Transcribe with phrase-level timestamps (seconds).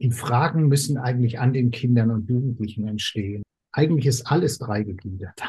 [0.00, 3.42] die Fragen müssen eigentlich an den Kindern und Jugendlichen entstehen.
[3.72, 5.40] Eigentlich ist alles dreigegliedert.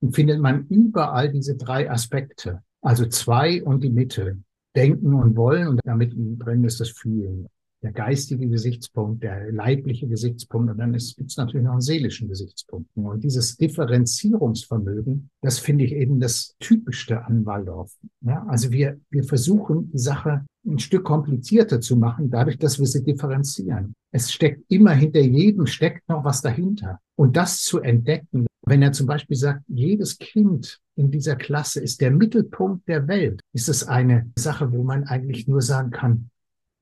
[0.00, 2.62] Und findet man überall diese drei Aspekte.
[2.80, 4.38] Also zwei und die Mitte.
[4.74, 7.48] Denken und Wollen und damit drin ist das Fühlen
[7.82, 12.90] der geistige Gesichtspunkt, der leibliche Gesichtspunkt und dann gibt es natürlich noch einen seelischen Gesichtspunkt.
[12.94, 17.92] Und dieses Differenzierungsvermögen, das finde ich eben das Typischste an Waldorf.
[18.20, 22.86] Ja, also wir, wir versuchen, die Sache ein Stück komplizierter zu machen, dadurch, dass wir
[22.86, 23.94] sie differenzieren.
[24.12, 27.00] Es steckt immer hinter jedem, steckt noch was dahinter.
[27.16, 32.02] Und das zu entdecken, wenn er zum Beispiel sagt, jedes Kind in dieser Klasse ist
[32.02, 36.30] der Mittelpunkt der Welt, ist es eine Sache, wo man eigentlich nur sagen kann,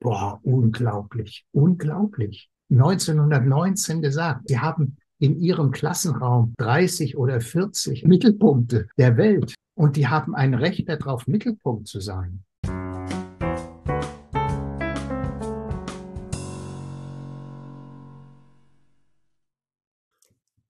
[0.00, 2.48] Boah, unglaublich, unglaublich.
[2.70, 10.06] 1919 gesagt, sie haben in ihrem Klassenraum 30 oder 40 Mittelpunkte der Welt und die
[10.06, 12.44] haben ein Recht darauf, Mittelpunkt zu sein.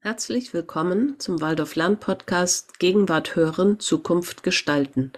[0.00, 5.12] Herzlich willkommen zum Waldorf Lern Podcast Gegenwart hören, Zukunft gestalten,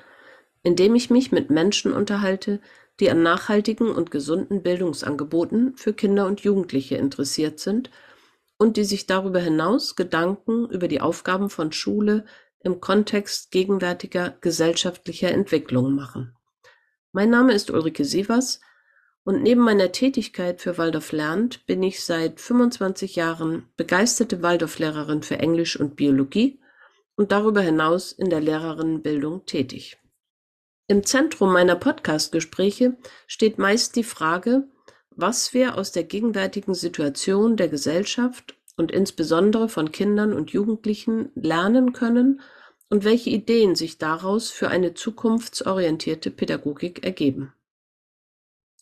[0.64, 2.60] in dem ich mich mit Menschen unterhalte,
[3.00, 7.90] die an nachhaltigen und gesunden Bildungsangeboten für Kinder und Jugendliche interessiert sind
[8.58, 12.26] und die sich darüber hinaus Gedanken über die Aufgaben von Schule
[12.62, 16.36] im Kontext gegenwärtiger gesellschaftlicher Entwicklungen machen.
[17.12, 18.60] Mein Name ist Ulrike Sievers
[19.24, 25.38] und neben meiner Tätigkeit für Waldorf lernt bin ich seit 25 Jahren begeisterte Waldorflehrerin für
[25.38, 26.60] Englisch und Biologie
[27.16, 29.99] und darüber hinaus in der Lehrerinnenbildung tätig.
[30.90, 32.96] Im Zentrum meiner Podcast-Gespräche
[33.28, 34.64] steht meist die Frage,
[35.10, 41.92] was wir aus der gegenwärtigen Situation der Gesellschaft und insbesondere von Kindern und Jugendlichen lernen
[41.92, 42.40] können
[42.88, 47.52] und welche Ideen sich daraus für eine zukunftsorientierte Pädagogik ergeben.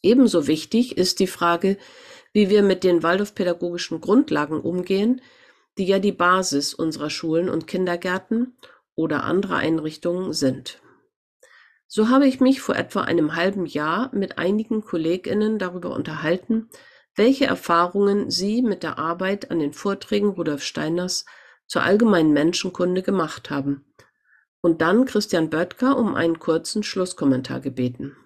[0.01, 1.77] Ebenso wichtig ist die Frage,
[2.33, 5.21] wie wir mit den Waldorfpädagogischen Grundlagen umgehen,
[5.77, 8.57] die ja die Basis unserer Schulen und Kindergärten
[8.95, 10.81] oder anderer Einrichtungen sind.
[11.91, 16.69] So habe ich mich vor etwa einem halben Jahr mit einigen KollegInnen darüber unterhalten,
[17.17, 21.25] welche Erfahrungen sie mit der Arbeit an den Vorträgen Rudolf Steiners
[21.67, 23.87] zur allgemeinen Menschenkunde gemacht haben
[24.61, 28.17] und dann Christian Böttger um einen kurzen Schlusskommentar gebeten.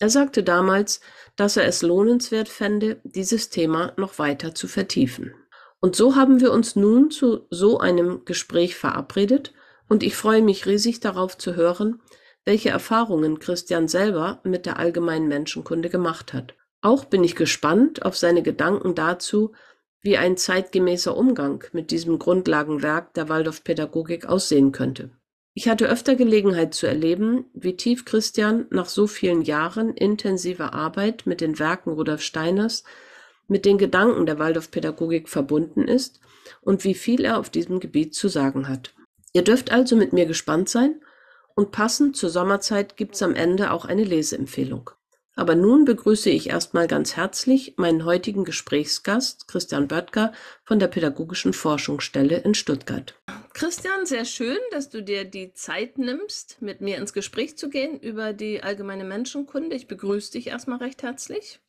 [0.00, 1.00] Er sagte damals,
[1.36, 5.34] dass er es lohnenswert fände, dieses Thema noch weiter zu vertiefen.
[5.78, 9.52] Und so haben wir uns nun zu so einem Gespräch verabredet
[9.88, 12.00] und ich freue mich riesig darauf zu hören,
[12.44, 16.54] welche Erfahrungen Christian selber mit der allgemeinen Menschenkunde gemacht hat.
[16.80, 19.52] Auch bin ich gespannt auf seine Gedanken dazu,
[20.00, 25.10] wie ein zeitgemäßer Umgang mit diesem Grundlagenwerk der Waldorfpädagogik aussehen könnte.
[25.54, 31.26] Ich hatte öfter Gelegenheit zu erleben, wie tief Christian nach so vielen Jahren intensiver Arbeit
[31.26, 32.84] mit den Werken Rudolf Steiners
[33.48, 36.20] mit den Gedanken der Waldorfpädagogik verbunden ist
[36.62, 38.94] und wie viel er auf diesem Gebiet zu sagen hat.
[39.34, 41.00] Ihr dürft also mit mir gespannt sein
[41.54, 44.90] und passend zur Sommerzeit gibt's am Ende auch eine Leseempfehlung.
[45.34, 50.32] Aber nun begrüße ich erstmal ganz herzlich meinen heutigen Gesprächsgast, Christian Böttger
[50.64, 53.18] von der Pädagogischen Forschungsstelle in Stuttgart.
[53.54, 57.98] Christian, sehr schön, dass du dir die Zeit nimmst, mit mir ins Gespräch zu gehen
[57.98, 59.74] über die allgemeine Menschenkunde.
[59.74, 61.60] Ich begrüße dich erstmal recht herzlich.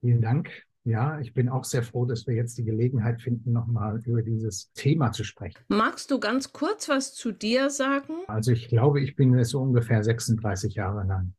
[0.00, 0.65] Vielen Dank.
[0.86, 4.70] Ja, ich bin auch sehr froh, dass wir jetzt die Gelegenheit finden, nochmal über dieses
[4.72, 5.58] Thema zu sprechen.
[5.66, 8.12] Magst du ganz kurz was zu dir sagen?
[8.28, 11.34] Also ich glaube, ich bin so ungefähr 36 Jahre lang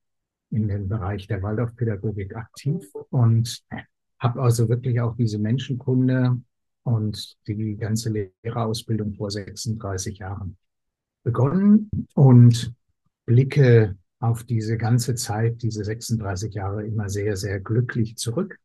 [0.50, 3.64] in dem Bereich der Waldorfpädagogik aktiv und
[4.20, 6.42] habe also wirklich auch diese Menschenkunde
[6.84, 10.58] und die ganze Lehrerausbildung vor 36 Jahren
[11.24, 12.74] begonnen und
[13.26, 18.60] blicke auf diese ganze Zeit, diese 36 Jahre immer sehr, sehr glücklich zurück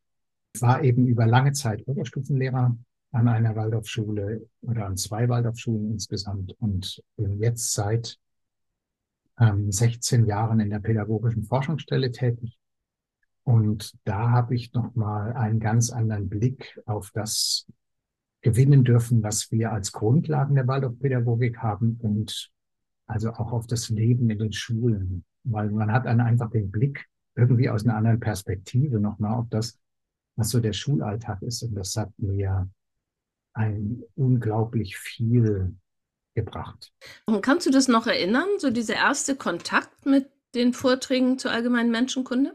[0.61, 2.77] war eben über lange Zeit Oberstufenlehrer
[3.13, 8.19] an einer Waldorfschule oder an zwei Waldorfschulen insgesamt und bin jetzt seit
[9.39, 12.59] ähm, 16 Jahren in der pädagogischen Forschungsstelle tätig.
[13.45, 17.67] Und da habe ich nochmal einen ganz anderen Blick auf das
[18.41, 22.51] gewinnen dürfen, was wir als Grundlagen der Waldorfpädagogik haben und
[23.07, 27.07] also auch auf das Leben in den Schulen, weil man hat dann einfach den Blick
[27.35, 29.79] irgendwie aus einer anderen Perspektive nochmal auf das,
[30.37, 31.63] was so der Schulalltag ist.
[31.63, 32.69] Und das hat mir
[33.55, 35.77] ein unglaublich viel
[36.35, 36.93] gebracht.
[37.27, 41.91] Und kannst du das noch erinnern, so dieser erste Kontakt mit den Vorträgen zur allgemeinen
[41.91, 42.55] Menschenkunde?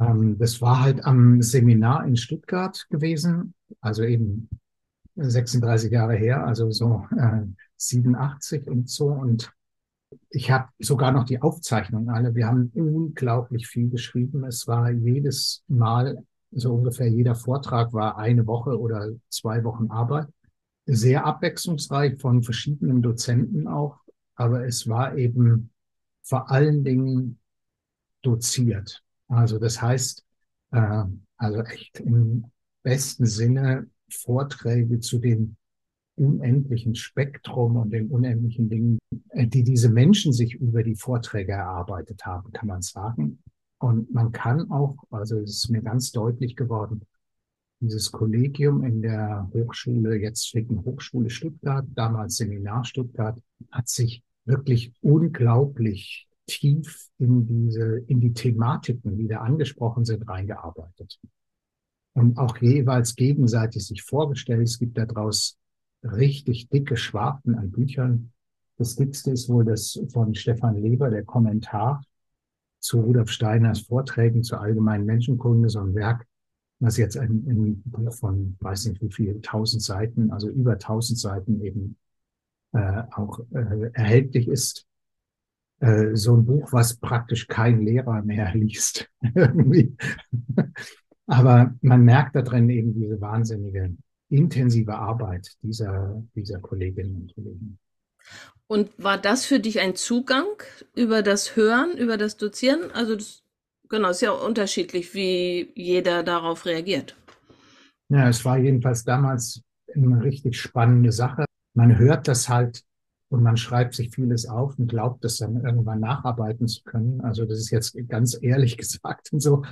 [0.00, 4.48] Ähm, das war halt am Seminar in Stuttgart gewesen, also eben
[5.16, 7.42] 36 Jahre her, also so äh,
[7.76, 9.06] 87 und so.
[9.06, 9.52] Und
[10.30, 12.34] ich habe sogar noch die Aufzeichnungen alle.
[12.34, 14.44] Wir haben unglaublich viel geschrieben.
[14.44, 16.22] Es war jedes Mal
[16.56, 20.28] so ungefähr jeder Vortrag war eine Woche oder zwei Wochen Arbeit.
[20.86, 24.00] Sehr abwechslungsreich von verschiedenen Dozenten auch,
[24.36, 25.70] aber es war eben
[26.22, 27.38] vor allen Dingen
[28.22, 29.02] doziert.
[29.28, 30.24] Also das heißt,
[30.72, 31.04] äh,
[31.36, 32.50] also echt im
[32.82, 35.56] besten Sinne Vorträge zu dem
[36.16, 38.98] unendlichen Spektrum und den unendlichen Dingen,
[39.30, 43.42] äh, die diese Menschen sich über die Vorträge erarbeitet haben, kann man sagen.
[43.78, 47.02] Und man kann auch, also es ist mir ganz deutlich geworden,
[47.80, 53.38] dieses Kollegium in der Hochschule, jetzt Schicken Hochschule Stuttgart, damals Seminar Stuttgart,
[53.70, 61.18] hat sich wirklich unglaublich tief in diese, in die Thematiken, die da angesprochen sind, reingearbeitet.
[62.14, 64.62] Und auch jeweils gegenseitig sich vorgestellt.
[64.62, 65.58] Es gibt daraus
[66.02, 68.32] richtig dicke Schwarten an Büchern.
[68.78, 72.02] Das dickste ist wohl das von Stefan Leber, der Kommentar
[72.78, 76.26] zu Rudolf Steiners Vorträgen zur allgemeinen Menschenkunde, so ein Werk,
[76.78, 81.60] was jetzt ein, Buch von, weiß nicht wie viel, tausend Seiten, also über tausend Seiten
[81.62, 81.96] eben
[82.72, 84.86] äh, auch äh, erhältlich ist.
[85.80, 89.10] Äh, so ein Buch, was praktisch kein Lehrer mehr liest.
[91.26, 93.96] Aber man merkt da drin eben diese wahnsinnige
[94.28, 97.78] intensive Arbeit dieser, dieser Kolleginnen und Kollegen.
[98.68, 100.46] Und war das für dich ein Zugang
[100.94, 102.90] über das Hören, über das Dozieren?
[102.92, 103.42] Also das,
[103.88, 107.16] genau, ist ja unterschiedlich, wie jeder darauf reagiert.
[108.08, 109.62] Ja, es war jedenfalls damals
[109.94, 111.44] eine richtig spannende Sache.
[111.74, 112.82] Man hört das halt
[113.28, 117.20] und man schreibt sich vieles auf und glaubt, das dann irgendwann nacharbeiten zu können.
[117.20, 119.64] Also das ist jetzt ganz ehrlich gesagt und so.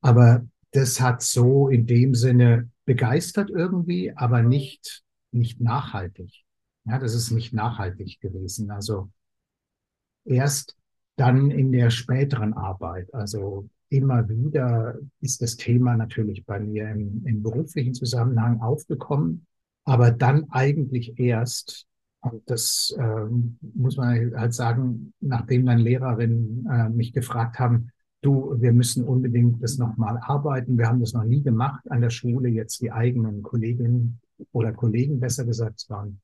[0.00, 6.45] Aber das hat so in dem Sinne begeistert irgendwie, aber nicht, nicht nachhaltig.
[6.86, 8.70] Ja, das ist nicht nachhaltig gewesen.
[8.70, 9.10] Also
[10.24, 10.76] erst
[11.16, 17.24] dann in der späteren Arbeit, also immer wieder ist das Thema natürlich bei mir im,
[17.24, 19.46] im beruflichen Zusammenhang aufgekommen,
[19.84, 21.86] aber dann eigentlich erst,
[22.20, 23.26] und das äh,
[23.74, 27.90] muss man halt sagen, nachdem dann Lehrerinnen äh, mich gefragt haben,
[28.20, 30.76] du, wir müssen unbedingt das nochmal arbeiten.
[30.78, 32.48] Wir haben das noch nie gemacht an der Schule.
[32.48, 34.18] Jetzt die eigenen Kolleginnen
[34.50, 36.20] oder Kollegen, besser gesagt, es waren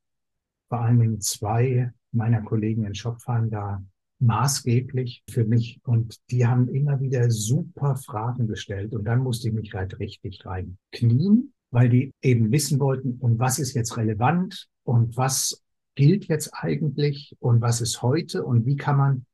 [0.72, 3.84] vor allen Dingen zwei meiner Kollegen in Schopfheim da
[4.20, 9.54] maßgeblich für mich und die haben immer wieder super Fragen gestellt und dann musste ich
[9.54, 14.70] mich halt richtig rein knien, weil die eben wissen wollten, und was ist jetzt relevant
[14.82, 15.62] und was
[15.94, 19.26] gilt jetzt eigentlich und was ist heute und wie kann man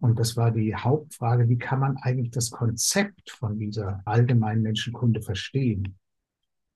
[0.00, 5.20] und das war die Hauptfrage, wie kann man eigentlich das Konzept von dieser allgemeinen Menschenkunde
[5.20, 5.98] verstehen?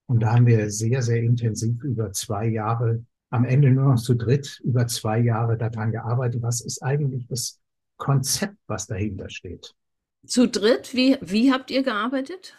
[0.04, 4.14] Und da haben wir sehr, sehr intensiv über zwei Jahre, am Ende nur noch zu
[4.14, 6.42] dritt, über zwei Jahre daran gearbeitet.
[6.42, 7.60] Was ist eigentlich das
[7.96, 9.74] Konzept, was dahinter steht?
[10.26, 10.94] Zu dritt?
[10.94, 12.56] Wie, wie habt ihr gearbeitet?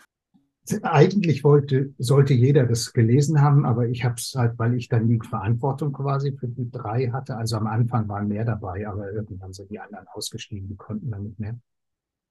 [0.83, 5.07] Eigentlich wollte, sollte jeder das gelesen haben, aber ich habe es halt, weil ich dann
[5.07, 7.37] die Verantwortung quasi für die drei hatte.
[7.37, 11.23] Also am Anfang waren mehr dabei, aber irgendwann sind die anderen ausgestiegen, die konnten dann
[11.23, 11.59] nicht mehr.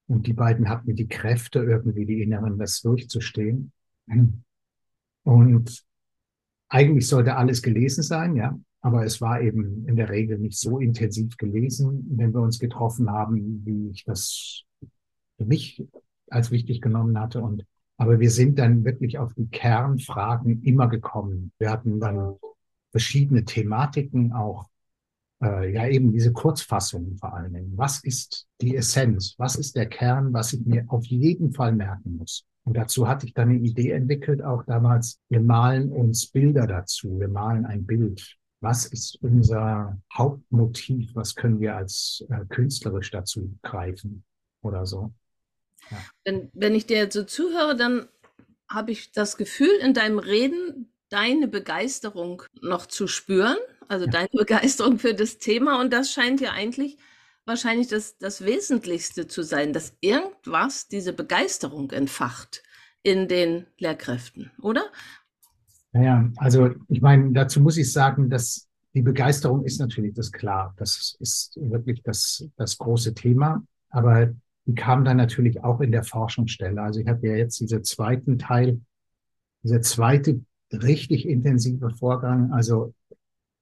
[0.06, 3.72] Und die beiden hatten die Kräfte, irgendwie die Inneren, das durchzustehen.
[5.24, 5.84] Und
[6.68, 8.58] eigentlich sollte alles gelesen sein, ja.
[8.80, 13.10] Aber es war eben in der Regel nicht so intensiv gelesen, wenn wir uns getroffen
[13.10, 14.62] haben, wie ich das
[15.36, 15.84] für mich
[16.28, 17.40] als wichtig genommen hatte.
[17.40, 17.64] Und
[17.96, 21.52] aber wir sind dann wirklich auf die Kernfragen immer gekommen.
[21.58, 22.36] Wir hatten dann
[22.92, 24.68] verschiedene Thematiken auch,
[25.42, 27.72] äh, ja eben diese Kurzfassungen vor allen Dingen.
[27.76, 29.34] Was ist die Essenz?
[29.38, 32.47] Was ist der Kern, was ich mir auf jeden Fall merken muss?
[32.68, 37.18] Und dazu hatte ich dann eine Idee entwickelt, auch damals, wir malen uns Bilder dazu,
[37.18, 38.36] wir malen ein Bild.
[38.60, 41.14] Was ist unser Hauptmotiv?
[41.14, 44.22] Was können wir als äh, künstlerisch dazu greifen
[44.60, 45.14] oder so?
[45.90, 45.96] Ja.
[46.26, 48.06] Wenn, wenn ich dir jetzt so zuhöre, dann
[48.68, 53.56] habe ich das Gefühl, in deinem Reden deine Begeisterung noch zu spüren,
[53.88, 54.10] also ja.
[54.10, 55.80] deine Begeisterung für das Thema.
[55.80, 56.98] Und das scheint ja eigentlich
[57.48, 62.62] wahrscheinlich das, das Wesentlichste zu sein, dass irgendwas diese Begeisterung entfacht
[63.02, 64.84] in den Lehrkräften, oder?
[65.92, 70.74] Naja, also ich meine, dazu muss ich sagen, dass die Begeisterung ist natürlich das klar.
[70.76, 73.62] Das ist wirklich das, das große Thema.
[73.90, 74.34] Aber
[74.66, 76.80] die kam dann natürlich auch in der Forschungsstelle.
[76.80, 78.80] Also ich habe ja jetzt diesen zweiten Teil,
[79.62, 80.40] dieser zweite
[80.72, 82.52] richtig intensive Vorgang.
[82.52, 82.94] Also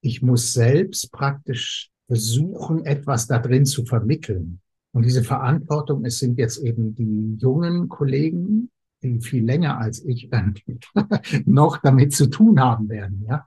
[0.01, 4.61] ich muss selbst praktisch versuchen, etwas da drin zu vermitteln.
[4.93, 8.71] Und diese Verantwortung, es sind jetzt eben die jungen Kollegen,
[9.03, 10.55] die viel länger als ich dann
[11.45, 13.25] noch damit zu tun haben werden.
[13.29, 13.47] Ja,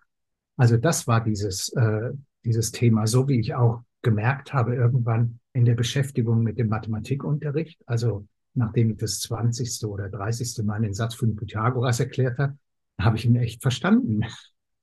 [0.58, 2.12] also das war dieses äh,
[2.46, 7.82] dieses Thema, so wie ich auch gemerkt habe irgendwann, in der Beschäftigung mit dem Mathematikunterricht.
[7.86, 9.86] Also nachdem ich das 20.
[9.86, 10.63] oder 30.
[10.63, 12.58] Mal den Satz von Pythagoras erklärt habe,
[13.00, 14.24] habe ich ihn echt verstanden.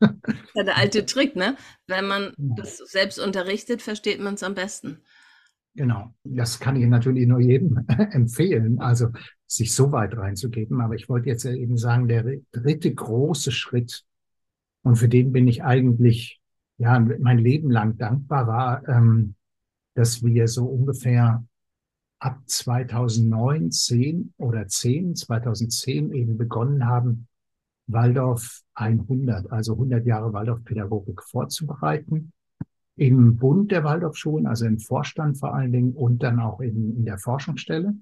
[0.55, 1.57] Ja, der alte Trick, ne?
[1.87, 5.03] Wenn man das selbst unterrichtet, versteht man es am besten.
[5.75, 9.11] Genau, das kann ich natürlich nur jedem empfehlen, also
[9.47, 10.81] sich so weit reinzugeben.
[10.81, 14.03] Aber ich wollte jetzt eben sagen, der dritte große Schritt,
[14.83, 16.41] und für den bin ich eigentlich
[16.79, 19.35] ja mein Leben lang dankbar, war, ähm,
[19.95, 21.45] dass wir so ungefähr
[22.19, 27.29] ab 2009, 10 oder 10, 2010 eben begonnen haben,
[27.87, 32.33] Waldorf 100, also 100 Jahre Waldorfpädagogik vorzubereiten
[32.97, 37.05] im Bund der Waldorfschulen, also im Vorstand vor allen Dingen und dann auch in, in
[37.05, 37.95] der Forschungsstelle.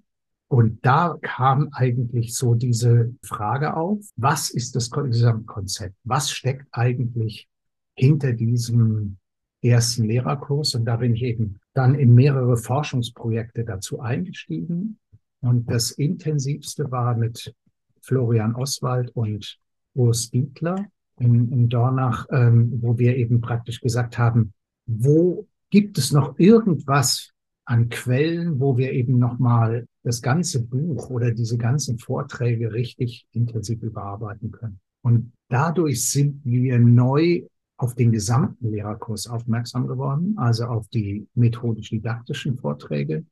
[0.48, 5.96] Und da kam eigentlich so diese Frage auf, was ist das Gesamtkonzept?
[6.04, 7.48] Was steckt eigentlich
[7.96, 9.16] hinter diesem
[9.62, 10.74] ersten Lehrerkurs?
[10.76, 14.98] Und da bin ich eben dann in mehrere Forschungsprojekte dazu eingestiegen.
[15.40, 17.52] Und das intensivste war mit
[18.00, 19.58] Florian Oswald und
[19.94, 20.86] Urs Dietler
[21.18, 24.52] in, in Dornach, ähm, wo wir eben praktisch gesagt haben,
[24.86, 27.30] wo gibt es noch irgendwas
[27.64, 33.82] an Quellen, wo wir eben nochmal das ganze Buch oder diese ganzen Vorträge richtig intensiv
[33.82, 34.80] überarbeiten können.
[35.02, 37.46] Und dadurch sind wir neu
[37.76, 43.24] auf den gesamten Lehrerkurs aufmerksam geworden, also auf die methodisch-didaktischen Vorträge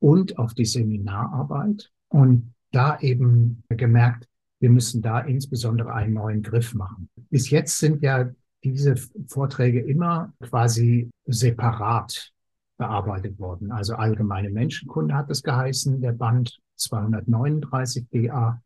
[0.00, 1.90] und auf die Seminararbeit.
[2.08, 4.27] Und da eben gemerkt,
[4.60, 7.08] wir müssen da insbesondere einen neuen Griff machen.
[7.30, 8.30] Bis jetzt sind ja
[8.64, 8.96] diese
[9.28, 12.32] Vorträge immer quasi separat
[12.76, 13.70] bearbeitet worden.
[13.72, 18.62] Also allgemeine Menschenkunde hat es geheißen, der Band 239 GA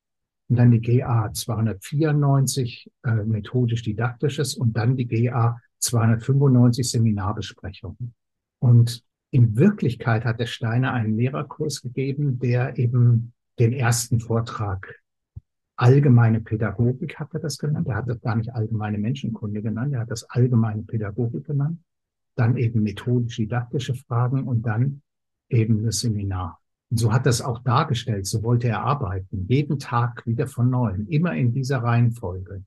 [0.48, 8.14] und dann die GA 294 äh, methodisch-didaktisches und dann die GA 295 Seminarbesprechungen.
[8.58, 15.01] Und in Wirklichkeit hat der Steiner einen Lehrerkurs gegeben, der eben den ersten Vortrag
[15.82, 17.88] allgemeine Pädagogik hat er das genannt.
[17.88, 19.92] Er hat das gar nicht allgemeine Menschenkunde genannt.
[19.92, 21.80] Er hat das allgemeine Pädagogik genannt.
[22.36, 25.02] Dann eben methodisch-didaktische Fragen und dann
[25.48, 26.60] eben das Seminar.
[26.90, 28.26] Und so hat das auch dargestellt.
[28.26, 29.46] So wollte er arbeiten.
[29.48, 31.08] Jeden Tag wieder von neuem.
[31.08, 32.62] Immer in dieser Reihenfolge.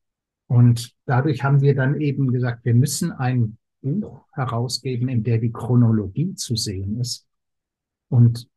[0.48, 5.54] Und dadurch haben wir dann eben gesagt, wir müssen ein Buch herausgeben, in der die
[5.54, 7.26] Chronologie zu sehen ist.
[8.10, 8.50] Und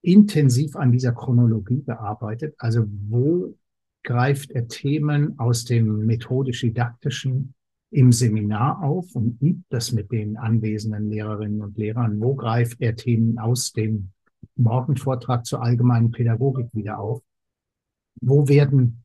[0.00, 2.54] intensiv an dieser Chronologie bearbeitet.
[2.58, 3.54] Also wo
[4.02, 7.54] greift er Themen aus dem methodisch-didaktischen
[7.90, 12.20] im Seminar auf und übt das mit den anwesenden Lehrerinnen und Lehrern.
[12.20, 14.10] Wo greift er Themen aus dem
[14.56, 17.22] Morgenvortrag zur allgemeinen Pädagogik wieder auf?
[18.20, 19.04] Wo werden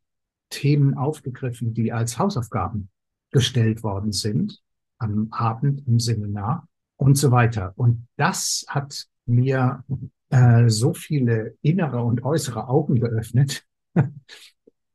[0.49, 2.89] Themen aufgegriffen, die als Hausaufgaben
[3.31, 4.61] gestellt worden sind
[4.99, 7.73] am Abend im Seminar und so weiter.
[7.75, 9.83] Und das hat mir
[10.29, 13.65] äh, so viele innere und äußere Augen geöffnet,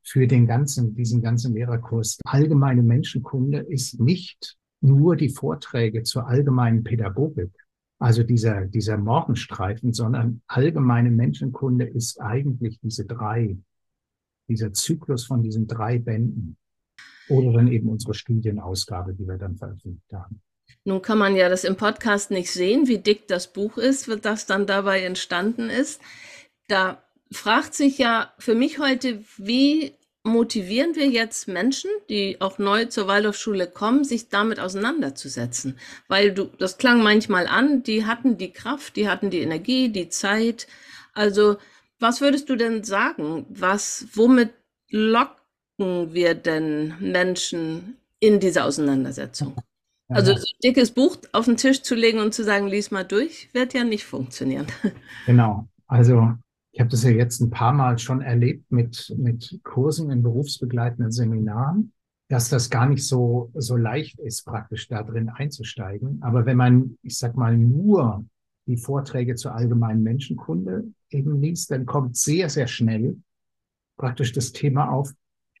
[0.09, 2.17] für den ganzen, diesen ganzen Lehrerkurs.
[2.25, 7.51] Allgemeine Menschenkunde ist nicht nur die Vorträge zur allgemeinen Pädagogik,
[7.99, 13.57] also dieser, dieser Morgenstreifen, sondern allgemeine Menschenkunde ist eigentlich diese drei,
[14.47, 16.57] dieser Zyklus von diesen drei Bänden.
[17.27, 20.41] Oder dann eben unsere Studienausgabe, die wir dann veröffentlicht haben.
[20.85, 24.47] Nun kann man ja das im Podcast nicht sehen, wie dick das Buch ist, das
[24.47, 26.01] dann dabei entstanden ist.
[26.67, 32.85] Da fragt sich ja für mich heute, wie motivieren wir jetzt Menschen, die auch neu
[32.85, 35.77] zur Waldorfschule kommen, sich damit auseinanderzusetzen?
[36.07, 40.09] Weil du, das klang manchmal an, die hatten die Kraft, die hatten die Energie, die
[40.09, 40.67] Zeit.
[41.13, 41.57] Also,
[41.99, 43.45] was würdest du denn sagen?
[43.49, 44.51] Was, womit
[44.89, 49.55] locken wir denn Menschen in diese Auseinandersetzung?
[50.09, 53.03] Also, so ein dickes Buch auf den Tisch zu legen und zu sagen, lies mal
[53.03, 54.67] durch, wird ja nicht funktionieren.
[55.25, 55.67] Genau.
[55.87, 56.35] Also,
[56.79, 61.11] ich habe das ja jetzt ein paar Mal schon erlebt mit, mit Kursen in berufsbegleitenden
[61.11, 61.91] Seminaren,
[62.29, 66.23] dass das gar nicht so, so leicht ist, praktisch da drin einzusteigen.
[66.23, 68.23] Aber wenn man, ich sag mal, nur
[68.65, 73.17] die Vorträge zur allgemeinen Menschenkunde eben liest, dann kommt sehr, sehr schnell
[73.97, 75.11] praktisch das Thema auf,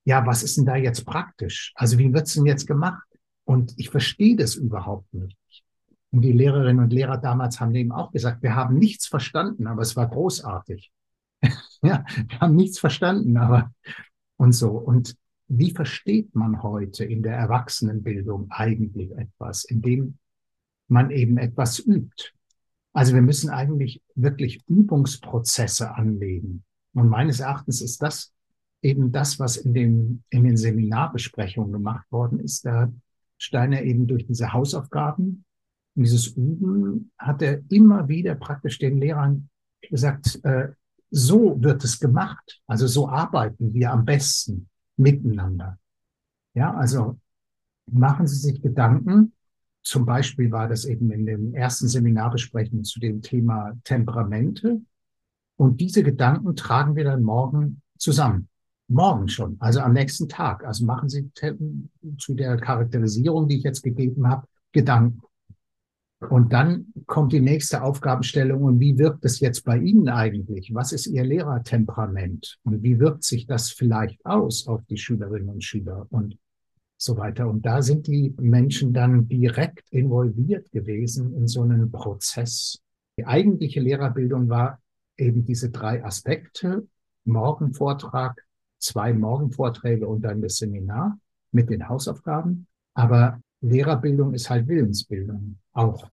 [0.05, 1.73] ja, was ist denn da jetzt praktisch?
[1.75, 3.03] Also wie wird's denn jetzt gemacht?
[3.43, 5.37] Und ich verstehe das überhaupt nicht.
[6.11, 9.81] Und die Lehrerinnen und Lehrer damals haben eben auch gesagt, wir haben nichts verstanden, aber
[9.81, 10.93] es war großartig.
[11.81, 13.71] Ja, wir haben nichts verstanden, aber
[14.37, 14.71] und so.
[14.71, 15.15] Und
[15.47, 20.17] wie versteht man heute in der Erwachsenenbildung eigentlich etwas, indem
[20.87, 22.31] man eben etwas übt?
[22.93, 26.63] Also wir müssen eigentlich wirklich Übungsprozesse anlegen.
[26.93, 28.33] Und meines Erachtens ist das
[28.81, 32.65] eben das, was in, dem, in den Seminarbesprechungen gemacht worden ist.
[32.65, 32.91] Da
[33.37, 35.45] Steiner eben durch diese Hausaufgaben,
[35.95, 39.49] dieses Üben, hat er immer wieder praktisch den Lehrern
[39.81, 40.69] gesagt, äh,
[41.11, 42.61] so wird es gemacht.
[42.67, 45.77] Also so arbeiten wir am besten miteinander.
[46.53, 47.19] Ja, also
[47.91, 49.33] machen Sie sich Gedanken.
[49.81, 54.81] Zum Beispiel war das eben in den ersten Seminarbesprechungen zu dem Thema Temperamente.
[55.55, 58.47] Und diese Gedanken tragen wir dann morgen zusammen.
[58.87, 60.65] Morgen schon, also am nächsten Tag.
[60.65, 61.29] Also machen Sie
[62.17, 65.21] zu der Charakterisierung, die ich jetzt gegeben habe, Gedanken.
[66.27, 68.63] Und dann kommt die nächste Aufgabenstellung.
[68.63, 70.73] Und wie wirkt es jetzt bei Ihnen eigentlich?
[70.73, 72.57] Was ist Ihr Lehrertemperament?
[72.63, 76.37] Und wie wirkt sich das vielleicht aus auf die Schülerinnen und Schüler und
[76.97, 77.47] so weiter?
[77.47, 82.81] Und da sind die Menschen dann direkt involviert gewesen in so einen Prozess.
[83.17, 84.81] Die eigentliche Lehrerbildung war
[85.17, 86.85] eben diese drei Aspekte.
[87.23, 88.45] Morgenvortrag,
[88.77, 91.17] zwei Morgenvorträge und dann das Seminar
[91.51, 92.67] mit den Hausaufgaben.
[92.93, 96.09] Aber Lehrerbildung ist halt Willensbildung auch.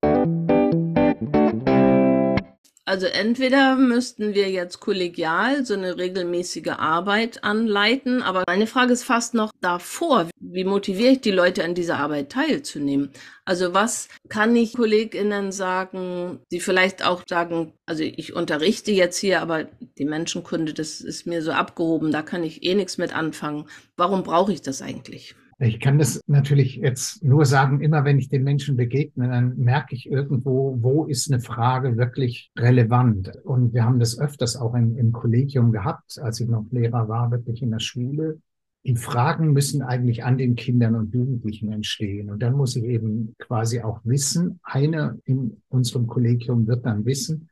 [2.84, 9.04] Also entweder müssten wir jetzt kollegial so eine regelmäßige Arbeit anleiten, aber meine Frage ist
[9.04, 13.10] fast noch davor, wie motiviere ich die Leute an dieser Arbeit teilzunehmen?
[13.44, 19.40] Also was kann ich Kolleginnen sagen, die vielleicht auch sagen, also ich unterrichte jetzt hier,
[19.40, 19.64] aber
[19.96, 23.70] die Menschenkunde, das ist mir so abgehoben, da kann ich eh nichts mit anfangen.
[23.96, 25.36] Warum brauche ich das eigentlich?
[25.64, 29.94] Ich kann das natürlich jetzt nur sagen, immer wenn ich den Menschen begegne, dann merke
[29.94, 33.30] ich irgendwo, wo ist eine Frage wirklich relevant.
[33.44, 37.30] Und wir haben das öfters auch im, im Kollegium gehabt, als ich noch Lehrer war,
[37.30, 38.40] wirklich in der Schule.
[38.84, 42.30] Die Fragen müssen eigentlich an den Kindern und Jugendlichen entstehen.
[42.30, 47.48] Und dann muss ich eben quasi auch wissen, eine in unserem Kollegium wird dann wissen,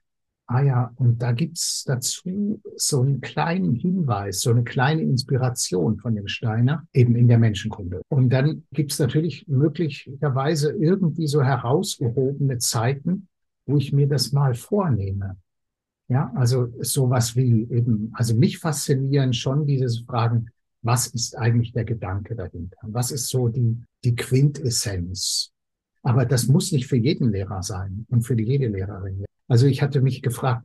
[0.52, 6.16] Ah ja, und da gibt's dazu so einen kleinen Hinweis, so eine kleine Inspiration von
[6.16, 8.00] dem Steiner, eben in der Menschenkunde.
[8.08, 13.28] Und dann gibt's natürlich möglicherweise irgendwie so herausgehobene Zeiten,
[13.64, 15.36] wo ich mir das mal vornehme.
[16.08, 20.50] Ja, also sowas wie eben, also mich faszinieren schon diese Fragen,
[20.82, 22.76] was ist eigentlich der Gedanke dahinter?
[22.82, 25.52] Was ist so die, die Quintessenz?
[26.02, 29.26] Aber das muss nicht für jeden Lehrer sein und für jede Lehrerin.
[29.50, 30.64] Also ich hatte mich gefragt,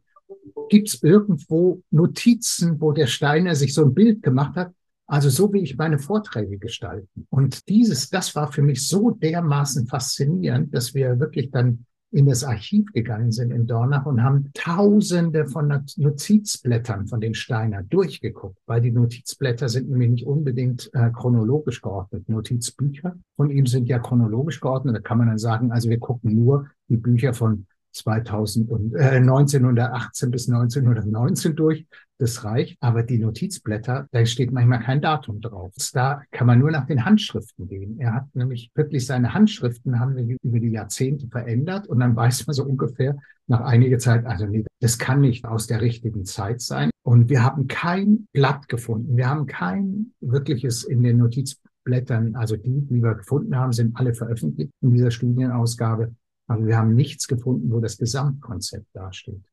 [0.70, 4.74] gibt es irgendwo Notizen, wo der Steiner sich so ein Bild gemacht hat?
[5.08, 7.26] Also so wie ich meine Vorträge gestalten.
[7.32, 12.44] Und dieses, das war für mich so dermaßen faszinierend, dass wir wirklich dann in das
[12.44, 18.82] Archiv gegangen sind in Dornach und haben tausende von Notizblättern von den Steiner durchgeguckt, weil
[18.82, 22.30] die Notizblätter sind nämlich nicht unbedingt äh, chronologisch geordnet.
[22.30, 24.96] Notizbücher von ihm sind ja chronologisch geordnet.
[24.96, 29.20] Da kann man dann sagen, also wir gucken nur die Bücher von 2000 und, äh,
[29.20, 31.86] 1918 bis 1919 durch.
[32.18, 32.78] Das reicht.
[32.80, 35.74] Aber die Notizblätter, da steht manchmal kein Datum drauf.
[35.94, 38.00] Da kann man nur nach den Handschriften gehen.
[38.00, 42.48] Er hat nämlich wirklich seine Handschriften haben wir über die Jahrzehnte verändert und dann weiß
[42.48, 46.62] man so ungefähr nach einiger Zeit, also nee, das kann nicht aus der richtigen Zeit
[46.62, 46.90] sein.
[47.04, 49.18] Und wir haben kein Blatt gefunden.
[49.18, 54.14] Wir haben kein wirkliches in den Notizblättern, also die, die wir gefunden haben, sind alle
[54.14, 56.16] veröffentlicht in dieser Studienausgabe
[56.48, 59.44] aber wir haben nichts gefunden, wo das Gesamtkonzept dasteht.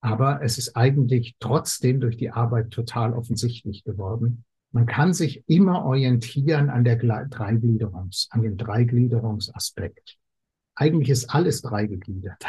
[0.00, 4.44] Aber es ist eigentlich trotzdem durch die Arbeit total offensichtlich geworden.
[4.70, 10.16] Man kann sich immer orientieren an der Dreigliederungs, an dem Dreigliederungsaspekt.
[10.74, 12.44] Eigentlich ist alles dreigegliedert.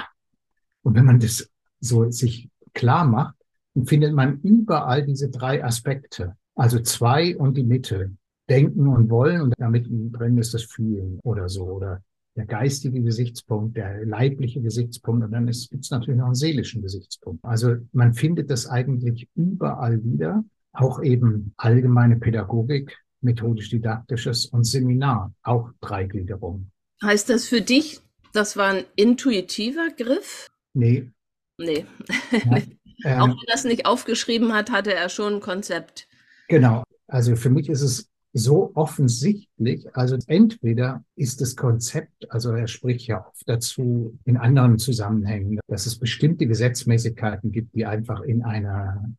[0.81, 3.35] Und wenn man das so sich klar macht,
[3.75, 6.35] dann findet man überall diese drei Aspekte.
[6.55, 8.11] Also zwei und die Mitte.
[8.49, 12.03] Denken und wollen und damit drin ist das Fühlen oder so oder
[12.35, 17.43] der geistige Gesichtspunkt, der leibliche Gesichtspunkt und dann gibt es natürlich noch einen seelischen Gesichtspunkt.
[17.43, 20.43] Also man findet das eigentlich überall wieder,
[20.73, 26.71] auch eben allgemeine Pädagogik, methodisch-didaktisches und Seminar, auch Dreigliederung.
[27.01, 28.01] Heißt das für dich,
[28.33, 30.47] das war ein intuitiver Griff?
[30.73, 31.11] Nee.
[31.57, 31.85] Nee.
[32.31, 32.57] Ja,
[33.05, 36.07] ähm, auch wenn er das nicht aufgeschrieben hat, hatte er schon ein Konzept.
[36.49, 36.83] Genau.
[37.07, 39.95] Also für mich ist es so offensichtlich.
[39.95, 45.85] Also entweder ist das Konzept, also er spricht ja oft dazu in anderen Zusammenhängen, dass
[45.85, 49.09] es bestimmte Gesetzmäßigkeiten gibt, die einfach in einer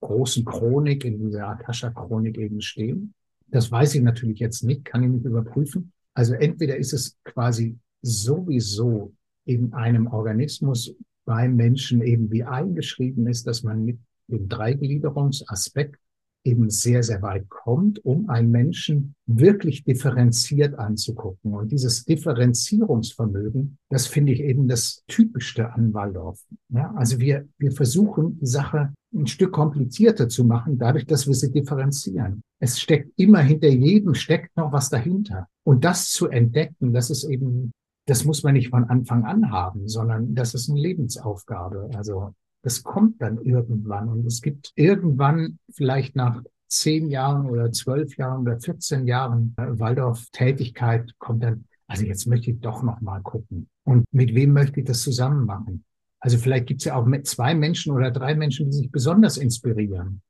[0.00, 3.14] großen Chronik, in dieser Akasha-Chronik eben stehen.
[3.48, 5.92] Das weiß ich natürlich jetzt nicht, kann ich nicht überprüfen.
[6.12, 9.14] Also entweder ist es quasi sowieso
[9.46, 15.98] in einem Organismus beim Menschen eben wie eingeschrieben ist, dass man mit dem Dreigliederungsaspekt
[16.46, 21.54] eben sehr, sehr weit kommt, um einen Menschen wirklich differenziert anzugucken.
[21.54, 26.40] Und dieses Differenzierungsvermögen, das finde ich eben das Typischste an Waldorf.
[26.68, 31.34] Ja, also wir, wir versuchen, die Sache ein Stück komplizierter zu machen, dadurch, dass wir
[31.34, 32.42] sie differenzieren.
[32.60, 35.48] Es steckt immer hinter jedem steckt noch was dahinter.
[35.64, 37.72] Und das zu entdecken, das ist eben,
[38.06, 41.90] das muss man nicht von Anfang an haben, sondern das ist eine Lebensaufgabe.
[41.94, 42.32] Also
[42.66, 44.08] das kommt dann irgendwann.
[44.08, 49.78] Und es gibt irgendwann vielleicht nach zehn Jahren oder zwölf Jahren oder 14 Jahren äh,
[49.78, 53.68] Waldorf-Tätigkeit kommt dann, also jetzt möchte ich doch noch mal gucken.
[53.84, 55.84] Und mit wem möchte ich das zusammen machen?
[56.18, 59.36] Also vielleicht gibt es ja auch mit zwei Menschen oder drei Menschen, die sich besonders
[59.36, 60.20] inspirieren.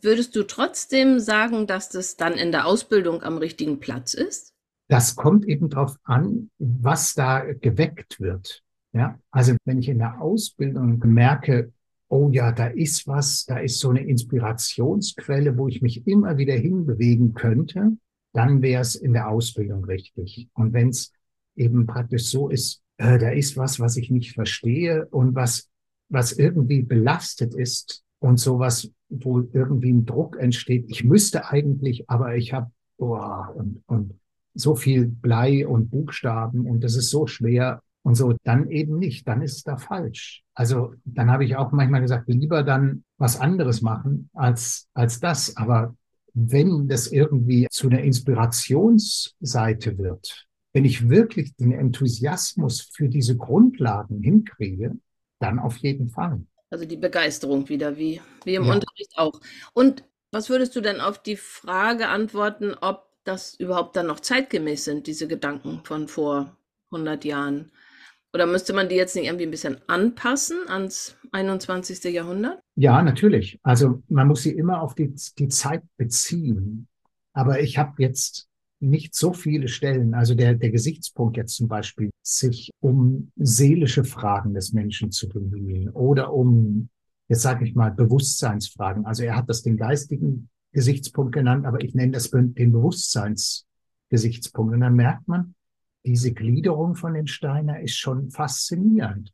[0.00, 4.55] Würdest du trotzdem sagen, dass das dann in der Ausbildung am richtigen Platz ist?
[4.88, 8.62] Das kommt eben darauf an, was da geweckt wird.
[8.92, 11.72] Ja, also wenn ich in der Ausbildung merke,
[12.08, 16.54] oh ja, da ist was, da ist so eine Inspirationsquelle, wo ich mich immer wieder
[16.54, 17.96] hinbewegen könnte,
[18.32, 20.48] dann wäre es in der Ausbildung richtig.
[20.54, 21.12] Und wenn es
[21.56, 25.68] eben praktisch so ist, äh, da ist was, was ich nicht verstehe und was,
[26.08, 30.86] was irgendwie belastet ist und sowas, wo irgendwie ein Druck entsteht.
[30.88, 33.18] Ich müsste eigentlich, aber ich habe oh,
[33.54, 34.20] und, und
[34.56, 39.26] so viel Blei und Buchstaben und das ist so schwer und so, dann eben nicht,
[39.26, 40.42] dann ist es da falsch.
[40.54, 45.56] Also dann habe ich auch manchmal gesagt, lieber dann was anderes machen als, als das.
[45.56, 45.96] Aber
[46.32, 54.22] wenn das irgendwie zu einer Inspirationsseite wird, wenn ich wirklich den Enthusiasmus für diese Grundlagen
[54.22, 54.92] hinkriege,
[55.40, 56.44] dann auf jeden Fall.
[56.70, 58.74] Also die Begeisterung wieder, wie, wie im ja.
[58.74, 59.40] Unterricht auch.
[59.72, 64.84] Und was würdest du denn auf die Frage antworten, ob das überhaupt dann noch zeitgemäß
[64.84, 66.56] sind, diese Gedanken von vor
[66.90, 67.70] 100 Jahren?
[68.32, 72.04] Oder müsste man die jetzt nicht irgendwie ein bisschen anpassen ans 21.
[72.12, 72.60] Jahrhundert?
[72.74, 73.58] Ja, natürlich.
[73.62, 76.86] Also man muss sie immer auf die, die Zeit beziehen.
[77.32, 82.10] Aber ich habe jetzt nicht so viele Stellen, also der, der Gesichtspunkt jetzt zum Beispiel,
[82.22, 86.90] sich um seelische Fragen des Menschen zu bemühen oder um,
[87.28, 89.06] jetzt sage ich mal, Bewusstseinsfragen.
[89.06, 94.74] Also er hat das den geistigen Gesichtspunkt genannt, aber ich nenne das den Bewusstseinsgesichtspunkt.
[94.74, 95.54] Und dann merkt man,
[96.04, 99.32] diese Gliederung von den Steiner ist schon faszinierend.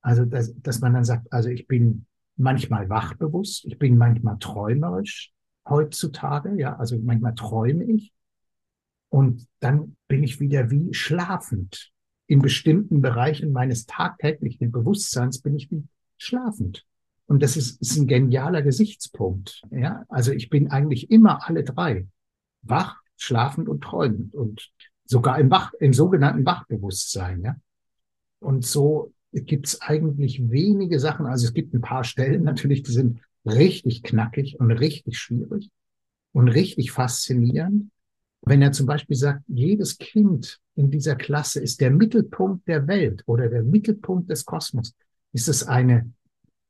[0.00, 5.32] Also, dass, dass man dann sagt, also ich bin manchmal wachbewusst, ich bin manchmal träumerisch
[5.68, 8.12] heutzutage, ja, also manchmal träume ich
[9.08, 11.92] und dann bin ich wieder wie schlafend.
[12.26, 15.84] In bestimmten Bereichen meines tagtäglichen Bewusstseins bin ich wie
[16.16, 16.84] schlafend.
[17.32, 19.62] Und das ist, ist ein genialer Gesichtspunkt.
[19.70, 22.06] Ja, also ich bin eigentlich immer alle drei.
[22.60, 24.70] Wach, schlafend und träumend und
[25.06, 27.40] sogar im Wach, im sogenannten Wachbewusstsein.
[27.40, 27.56] Ja.
[28.38, 31.24] Und so gibt es eigentlich wenige Sachen.
[31.24, 35.70] Also es gibt ein paar Stellen natürlich, die sind richtig knackig und richtig schwierig
[36.32, 37.90] und richtig faszinierend.
[38.42, 43.22] Wenn er zum Beispiel sagt, jedes Kind in dieser Klasse ist der Mittelpunkt der Welt
[43.24, 44.94] oder der Mittelpunkt des Kosmos,
[45.32, 46.12] ist es eine,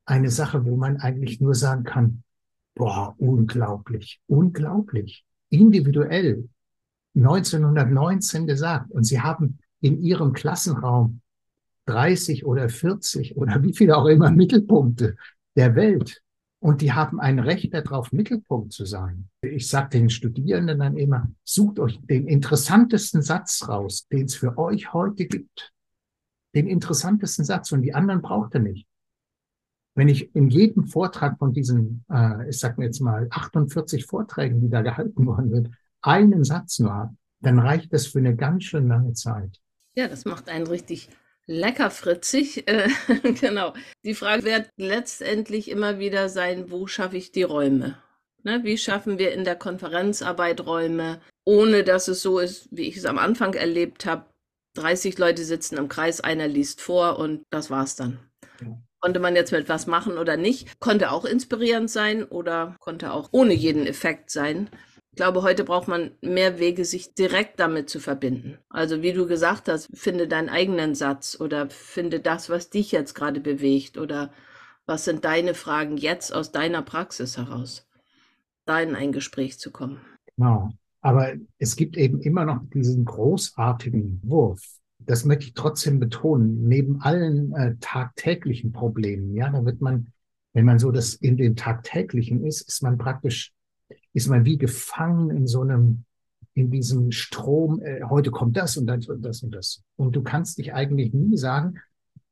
[0.04, 2.22] eine Sache, wo man eigentlich nur sagen kann,
[2.74, 6.48] boah, unglaublich, unglaublich, individuell,
[7.14, 8.90] 1919 gesagt.
[8.90, 11.20] Und sie haben in ihrem Klassenraum
[11.86, 15.16] 30 oder 40 oder wie viele auch immer Mittelpunkte
[15.56, 16.22] der Welt.
[16.60, 19.28] Und die haben ein Recht darauf, Mittelpunkt zu sein.
[19.42, 24.56] Ich sage den Studierenden dann immer, sucht euch den interessantesten Satz raus, den es für
[24.56, 25.72] euch heute gibt.
[26.54, 28.86] Den interessantesten Satz und die anderen braucht ihr nicht.
[29.94, 34.60] Wenn ich in jedem Vortrag von diesen, äh, ich sag mir jetzt mal, 48 Vorträgen,
[34.60, 38.64] die da gehalten worden sind, einen Satz nur habe, dann reicht das für eine ganz
[38.64, 39.60] schön lange Zeit.
[39.94, 41.10] Ja, das macht einen richtig
[41.46, 42.88] Lecker fritzig, äh,
[43.40, 43.74] genau.
[44.04, 47.98] Die Frage wird letztendlich immer wieder sein, wo schaffe ich die Räume?
[48.44, 52.96] Ne, wie schaffen wir in der Konferenzarbeit Räume, ohne dass es so ist, wie ich
[52.96, 54.26] es am Anfang erlebt habe,
[54.74, 58.18] 30 Leute sitzen im Kreis, einer liest vor und das war's dann.
[58.60, 58.78] Ja.
[59.02, 60.78] Konnte man jetzt mit was machen oder nicht?
[60.78, 64.70] Konnte auch inspirierend sein oder konnte auch ohne jeden Effekt sein.
[65.10, 68.58] Ich glaube, heute braucht man mehr Wege, sich direkt damit zu verbinden.
[68.70, 73.14] Also wie du gesagt hast, finde deinen eigenen Satz oder finde das, was dich jetzt
[73.14, 74.32] gerade bewegt oder
[74.86, 77.88] was sind deine Fragen jetzt aus deiner Praxis heraus,
[78.66, 80.00] da in ein Gespräch zu kommen.
[80.36, 80.70] Genau.
[81.00, 84.62] Aber es gibt eben immer noch diesen großartigen Wurf.
[85.06, 86.68] Das möchte ich trotzdem betonen.
[86.68, 90.12] Neben allen äh, tagtäglichen Problemen, ja, da wird man,
[90.52, 93.52] wenn man so das in dem tagtäglichen ist, ist man praktisch
[94.12, 96.04] ist man wie gefangen in so einem,
[96.54, 99.82] in diesem Strom, äh, heute kommt das und das und das und das.
[99.96, 101.78] Und du kannst dich eigentlich nie sagen,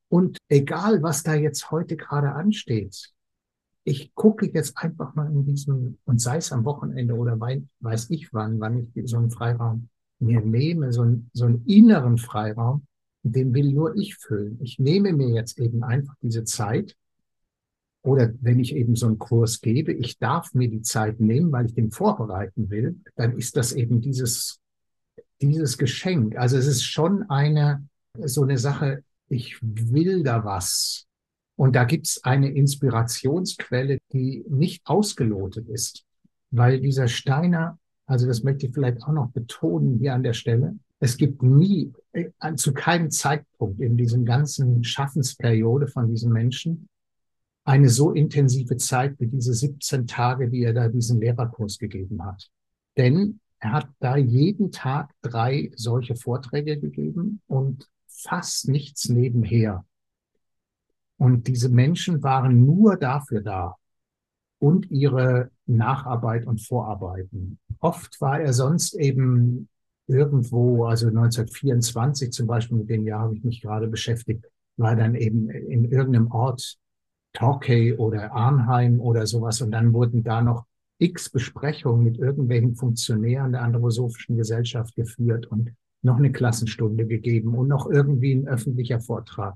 [0.09, 3.13] und egal, was da jetzt heute gerade ansteht,
[3.85, 8.33] ich gucke jetzt einfach mal in diesem, und sei es am Wochenende oder weiß ich
[8.33, 9.89] wann, wann ich so einen Freiraum
[10.21, 12.87] mir nehme, so einen, so einen inneren Freiraum,
[13.23, 14.59] den will nur ich füllen.
[14.63, 16.97] Ich nehme mir jetzt eben einfach diese Zeit
[18.03, 21.67] oder wenn ich eben so einen Kurs gebe, ich darf mir die Zeit nehmen, weil
[21.67, 24.59] ich den vorbereiten will, dann ist das eben dieses,
[25.41, 27.87] dieses Geschenk, also es ist schon eine,
[28.25, 31.07] so eine Sache, ich will da was.
[31.57, 36.05] Und da gibt's eine Inspirationsquelle, die nicht ausgelotet ist,
[36.51, 37.79] weil dieser Steiner,
[38.11, 41.93] also das möchte ich vielleicht auch noch betonen hier an der Stelle, es gibt nie,
[42.13, 46.89] äh, zu keinem Zeitpunkt in diesem ganzen Schaffensperiode von diesen Menschen
[47.63, 52.51] eine so intensive Zeit wie diese 17 Tage, die er da diesen Lehrerkurs gegeben hat.
[52.97, 59.85] Denn er hat da jeden Tag drei solche Vorträge gegeben und fast nichts nebenher.
[61.17, 63.77] Und diese Menschen waren nur dafür da
[64.59, 67.59] und ihre Nacharbeit und Vorarbeiten.
[67.81, 69.69] Oft war er sonst eben
[70.07, 74.45] irgendwo, also 1924 zum Beispiel, mit dem Jahr habe ich mich gerade beschäftigt,
[74.77, 76.77] war dann eben in irgendeinem Ort
[77.33, 79.61] Torquay oder Arnheim oder sowas.
[79.61, 80.65] Und dann wurden da noch
[80.99, 87.69] x Besprechungen mit irgendwelchen Funktionären der Anthroposophischen Gesellschaft geführt und noch eine Klassenstunde gegeben und
[87.69, 89.55] noch irgendwie ein öffentlicher Vortrag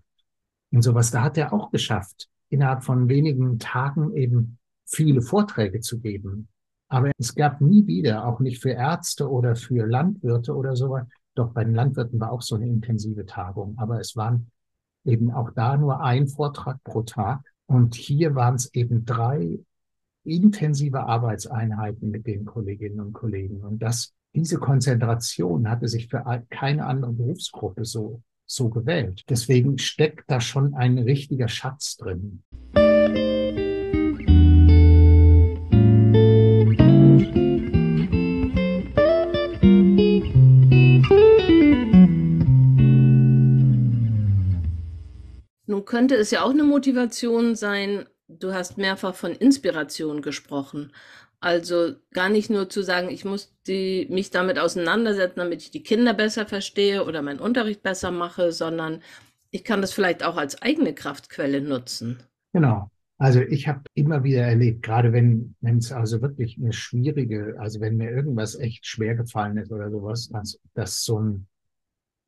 [0.71, 1.11] und sowas.
[1.11, 6.49] Da hat er auch geschafft, innerhalb von wenigen Tagen eben viele Vorträge zu geben.
[6.89, 11.07] Aber es gab nie wieder, auch nicht für Ärzte oder für Landwirte oder sowas.
[11.35, 13.75] Doch bei den Landwirten war auch so eine intensive Tagung.
[13.79, 14.51] Aber es waren
[15.05, 17.41] eben auch da nur ein Vortrag pro Tag.
[17.67, 19.59] Und hier waren es eben drei
[20.25, 23.63] intensive Arbeitseinheiten mit den Kolleginnen und Kollegen.
[23.63, 29.25] Und das, diese Konzentration hatte sich für keine andere Berufsgruppe so, so gewählt.
[29.29, 32.43] Deswegen steckt da schon ein richtiger Schatz drin.
[45.95, 50.91] Könnte es ja auch eine Motivation sein, du hast mehrfach von Inspiration gesprochen.
[51.39, 55.85] Also gar nicht nur zu sagen, ich muss die, mich damit auseinandersetzen, damit ich die
[55.85, 59.03] Kinder besser verstehe oder meinen Unterricht besser mache, sondern
[59.53, 62.19] ich kann das vielleicht auch als eigene Kraftquelle nutzen.
[62.53, 62.91] Genau.
[63.19, 67.97] Also ich habe immer wieder erlebt, gerade wenn es also wirklich eine schwierige, also wenn
[67.97, 71.47] mir irgendwas echt schwer gefallen ist oder sowas, dass, dass so ein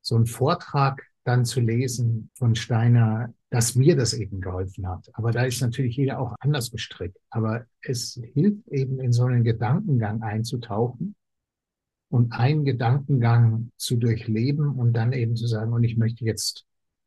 [0.02, 5.08] so ein Vortrag dann zu lesen von Steiner, dass mir das eben geholfen hat.
[5.14, 7.16] Aber da ist natürlich jeder auch anders gestrickt.
[7.30, 11.14] Aber es hilft eben in so einen Gedankengang einzutauchen
[12.10, 16.66] und einen Gedankengang zu durchleben und dann eben zu sagen, und ich möchte jetzt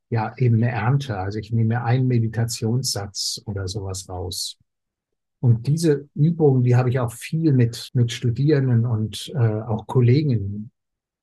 [0.10, 4.58] ja eben eine Ernte, also ich nehme einen Meditationssatz oder sowas raus.
[5.42, 10.72] Und diese Übungen, die habe ich auch viel mit, mit Studierenden und äh, auch Kollegen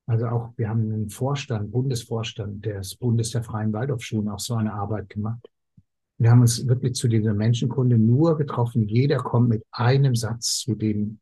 [0.06, 4.72] also auch, wir haben einen Vorstand, Bundesvorstand des Bundes der Freien Waldorfschulen auch so eine
[4.72, 5.48] Arbeit gemacht.
[6.18, 8.88] Wir haben uns wirklich zu dieser Menschenkunde nur getroffen.
[8.88, 11.18] Jeder kommt mit einem Satz zu dem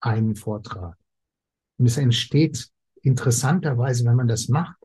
[0.00, 0.96] einen Vortrag.
[1.76, 2.68] Und es entsteht
[3.02, 4.76] interessanterweise, wenn man das macht,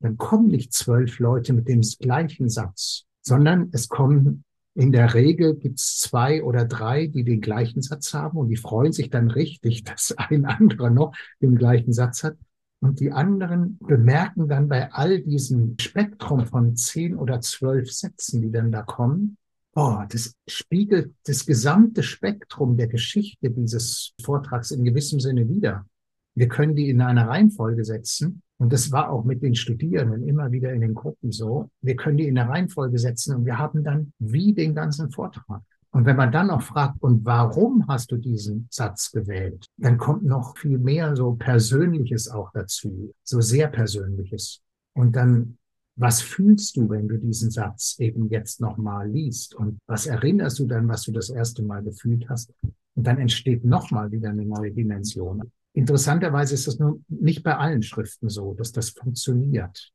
[0.00, 5.56] dann kommen nicht zwölf Leute mit dem gleichen Satz, sondern es kommen in der Regel
[5.56, 9.84] gibt's zwei oder drei, die den gleichen Satz haben und die freuen sich dann richtig,
[9.84, 12.36] dass ein anderer noch den gleichen Satz hat.
[12.80, 18.50] Und die anderen bemerken dann bei all diesem Spektrum von zehn oder zwölf Sätzen, die
[18.50, 19.38] dann da kommen,
[19.74, 25.86] oh, das spiegelt das gesamte Spektrum der Geschichte dieses Vortrags in gewissem Sinne wider.
[26.34, 28.42] Wir können die in einer Reihenfolge setzen.
[28.58, 31.70] Und das war auch mit den Studierenden immer wieder in den Gruppen so.
[31.82, 35.62] Wir können die in eine Reihenfolge setzen und wir haben dann wie den ganzen Vortrag.
[35.90, 40.24] Und wenn man dann noch fragt, und warum hast du diesen Satz gewählt, dann kommt
[40.24, 44.60] noch viel mehr so Persönliches auch dazu, so sehr Persönliches.
[44.94, 45.58] Und dann,
[45.96, 49.54] was fühlst du, wenn du diesen Satz eben jetzt nochmal liest?
[49.54, 52.52] Und was erinnerst du dann, was du das erste Mal gefühlt hast?
[52.94, 55.50] Und dann entsteht nochmal wieder eine neue Dimension.
[55.72, 59.92] Interessanterweise ist das nur nicht bei allen Schriften so, dass das funktioniert.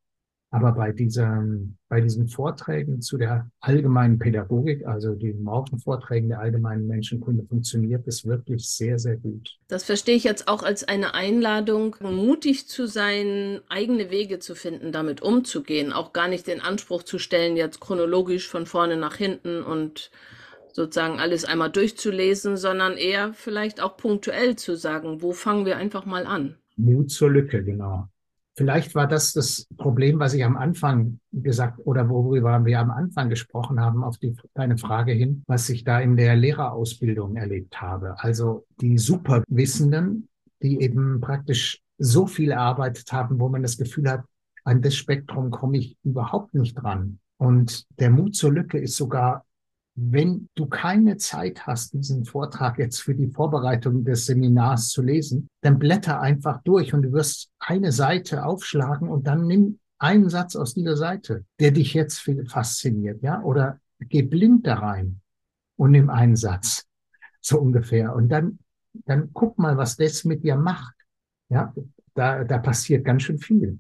[0.54, 6.88] Aber bei, diesem, bei diesen Vorträgen zu der allgemeinen Pädagogik, also den Morgenvorträgen der allgemeinen
[6.88, 9.58] Menschenkunde, funktioniert es wirklich sehr, sehr gut.
[9.70, 14.92] Das verstehe ich jetzt auch als eine Einladung, mutig zu sein, eigene Wege zu finden,
[14.92, 19.64] damit umzugehen, auch gar nicht den Anspruch zu stellen, jetzt chronologisch von vorne nach hinten
[19.64, 20.12] und
[20.74, 26.06] sozusagen alles einmal durchzulesen, sondern eher vielleicht auch punktuell zu sagen, wo fangen wir einfach
[26.06, 26.58] mal an.
[26.76, 28.10] Mut zur Lücke, genau.
[28.62, 33.28] Vielleicht war das das Problem, was ich am Anfang gesagt oder worüber wir am Anfang
[33.28, 38.14] gesprochen haben, auf die, deine Frage hin, was ich da in der Lehrerausbildung erlebt habe.
[38.20, 40.30] Also die Superwissenden,
[40.62, 44.26] die eben praktisch so viel erarbeitet haben, wo man das Gefühl hat,
[44.64, 47.18] an das Spektrum komme ich überhaupt nicht dran.
[47.38, 49.44] Und der Mut zur Lücke ist sogar
[49.96, 55.50] wenn du keine Zeit hast, diesen Vortrag jetzt für die Vorbereitung des Seminars zu lesen,
[55.62, 60.56] dann blätter einfach durch und du wirst eine Seite aufschlagen und dann nimm einen Satz
[60.56, 65.22] aus dieser Seite, der dich jetzt fasziniert, ja, oder geh blind da rein
[65.76, 66.86] und nimm einen Satz,
[67.42, 68.16] so ungefähr.
[68.16, 68.60] Und dann,
[69.06, 70.96] dann guck mal, was das mit dir macht.
[71.50, 71.74] Ja,
[72.14, 73.80] da, da passiert ganz schön viel.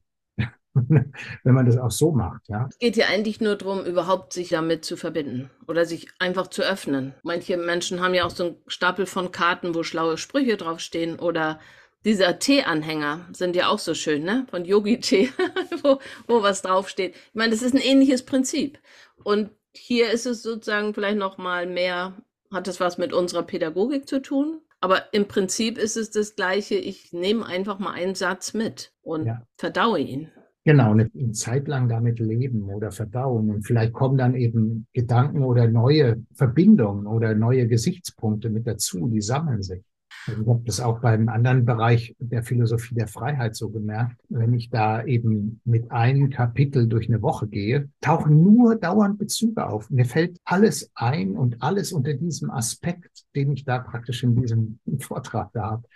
[0.73, 2.67] wenn man das auch so macht, ja.
[2.69, 6.61] Es geht ja eigentlich nur darum, überhaupt sich damit zu verbinden oder sich einfach zu
[6.61, 7.13] öffnen.
[7.23, 11.59] Manche Menschen haben ja auch so einen Stapel von Karten, wo schlaue Sprüche draufstehen oder
[12.05, 14.47] dieser Tee-Anhänger sind ja auch so schön, ne?
[14.49, 15.29] Von Yogi-Tee,
[15.83, 17.15] wo, wo was draufsteht.
[17.15, 18.79] Ich meine, das ist ein ähnliches Prinzip.
[19.23, 22.15] Und hier ist es sozusagen vielleicht noch mal mehr,
[22.51, 24.61] hat es was mit unserer Pädagogik zu tun?
[24.79, 26.75] Aber im Prinzip ist es das Gleiche.
[26.75, 29.45] Ich nehme einfach mal einen Satz mit und ja.
[29.57, 30.31] verdaue ihn.
[30.63, 33.49] Genau, eine, Zeit lang damit leben oder verdauen.
[33.49, 39.21] Und vielleicht kommen dann eben Gedanken oder neue Verbindungen oder neue Gesichtspunkte mit dazu, die
[39.21, 39.81] sammeln sich.
[40.27, 44.17] Also ich habe das auch beim anderen Bereich der Philosophie der Freiheit so gemerkt.
[44.29, 49.67] Wenn ich da eben mit einem Kapitel durch eine Woche gehe, tauchen nur dauernd Bezüge
[49.67, 49.89] auf.
[49.89, 54.79] Mir fällt alles ein und alles unter diesem Aspekt, den ich da praktisch in diesem
[54.99, 55.87] Vortrag da habe,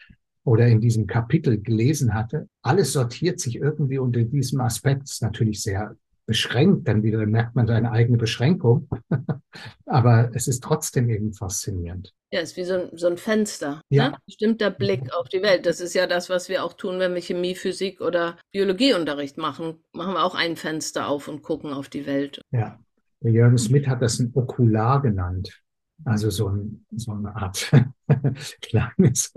[0.46, 5.04] oder in diesem Kapitel gelesen hatte, alles sortiert sich irgendwie unter diesem Aspekt.
[5.04, 8.88] Das ist natürlich sehr beschränkt, dann wieder merkt man seine eigene Beschränkung.
[9.86, 12.14] Aber es ist trotzdem eben faszinierend.
[12.32, 13.82] Ja, es ist wie so ein, so ein Fenster.
[13.90, 14.10] Ja.
[14.10, 14.18] Ne?
[14.26, 15.66] Bestimmter Blick auf die Welt.
[15.66, 19.84] Das ist ja das, was wir auch tun, wenn wir Chemie, Physik oder Biologieunterricht machen.
[19.94, 22.42] Machen wir auch ein Fenster auf und gucken auf die Welt.
[22.52, 22.80] Ja.
[23.22, 25.62] Der Jürgen Smith hat das ein Okular genannt.
[26.04, 27.72] Also so, ein, so eine Art
[28.62, 29.34] kleines,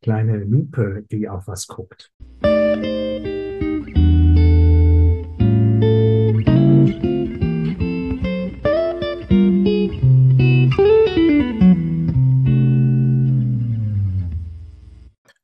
[0.00, 2.10] kleine Lupe, die auf was guckt.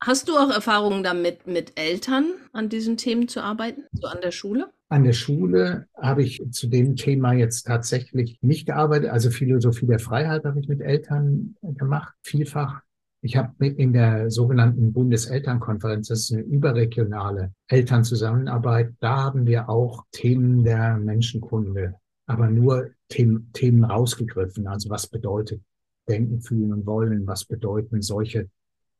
[0.06, 4.32] Hast du auch Erfahrungen damit, mit Eltern an diesen Themen zu arbeiten, so an der
[4.32, 4.73] Schule?
[4.88, 9.10] An der Schule habe ich zu dem Thema jetzt tatsächlich nicht gearbeitet.
[9.10, 12.82] Also Philosophie der Freiheit habe ich mit Eltern gemacht, vielfach.
[13.22, 20.04] Ich habe in der sogenannten Bundeselternkonferenz, das ist eine überregionale Elternzusammenarbeit, da haben wir auch
[20.12, 21.94] Themen der Menschenkunde,
[22.26, 24.66] aber nur Themen, rausgegriffen.
[24.66, 25.62] Also was bedeutet
[26.06, 27.26] Denken, Fühlen und Wollen?
[27.26, 28.50] Was bedeuten solche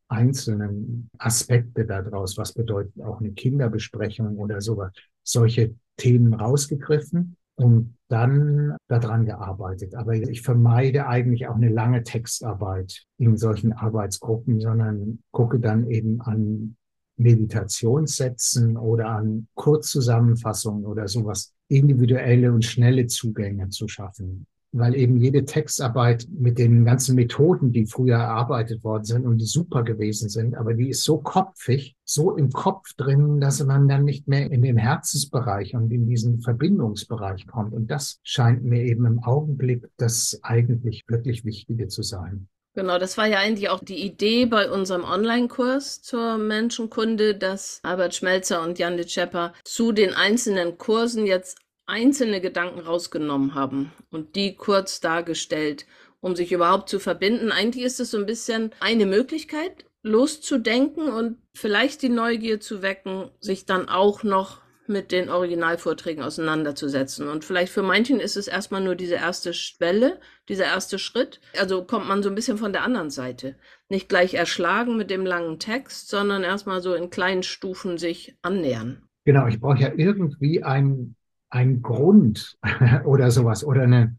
[0.09, 8.77] einzelnen Aspekte daraus, was bedeutet auch eine Kinderbesprechung oder sowas, solche Themen rausgegriffen und dann
[8.89, 9.95] daran gearbeitet.
[9.95, 16.21] Aber ich vermeide eigentlich auch eine lange Textarbeit in solchen Arbeitsgruppen, sondern gucke dann eben
[16.21, 16.77] an
[17.17, 25.45] Meditationssätzen oder an Kurzzusammenfassungen oder sowas, individuelle und schnelle Zugänge zu schaffen weil eben jede
[25.45, 30.57] Textarbeit mit den ganzen Methoden, die früher erarbeitet worden sind und die super gewesen sind,
[30.57, 34.63] aber die ist so kopfig, so im Kopf drin, dass man dann nicht mehr in
[34.63, 37.73] den Herzensbereich und in diesen Verbindungsbereich kommt.
[37.73, 42.49] Und das scheint mir eben im Augenblick das eigentlich wirklich Wichtige zu sein.
[42.77, 48.17] Genau, das war ja eigentlich auch die Idee bei unserem Online-Kurs zur Menschenkunde, dass Albert
[48.17, 54.37] Schmelzer und Jan de Schepper zu den einzelnen Kursen jetzt einzelne Gedanken rausgenommen haben und
[54.37, 55.87] die kurz dargestellt,
[56.21, 57.53] um sich überhaupt zu verbinden.
[57.53, 63.31] Eigentlich ist es so ein bisschen eine Möglichkeit, loszudenken und vielleicht die Neugier zu wecken,
[63.41, 67.29] sich dann auch noch mit den Originalvorträgen auseinanderzusetzen.
[67.29, 71.41] Und vielleicht für manchen ist es erstmal nur diese erste Schwelle, dieser erste Schritt.
[71.59, 73.57] Also kommt man so ein bisschen von der anderen Seite.
[73.89, 79.03] Nicht gleich erschlagen mit dem langen Text, sondern erstmal so in kleinen Stufen sich annähern.
[79.25, 81.17] Genau, ich brauche ja irgendwie ein
[81.55, 82.59] ein Grund
[83.05, 84.19] oder sowas oder eine,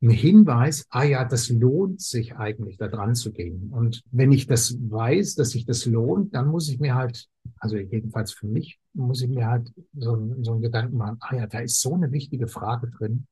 [0.00, 3.70] ein Hinweis, ah ja, das lohnt sich eigentlich, da dran zu gehen.
[3.72, 7.76] Und wenn ich das weiß, dass sich das lohnt, dann muss ich mir halt, also
[7.76, 11.58] jedenfalls für mich, muss ich mir halt so, so einen Gedanken machen, ah ja, da
[11.58, 13.26] ist so eine wichtige Frage drin.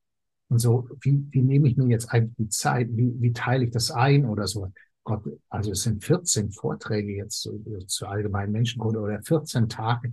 [0.48, 2.88] Und so, wie, wie nehme ich mir jetzt eigentlich die Zeit?
[2.90, 4.72] Wie, wie teile ich das ein oder so?
[5.04, 10.12] Gott, also es sind 14 Vorträge jetzt zu, zu allgemeinen Menschenkunde oder 14 Tage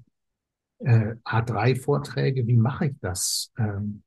[0.84, 3.52] äh, A3-Vorträge, wie mache ich das?
[3.58, 4.04] Ähm,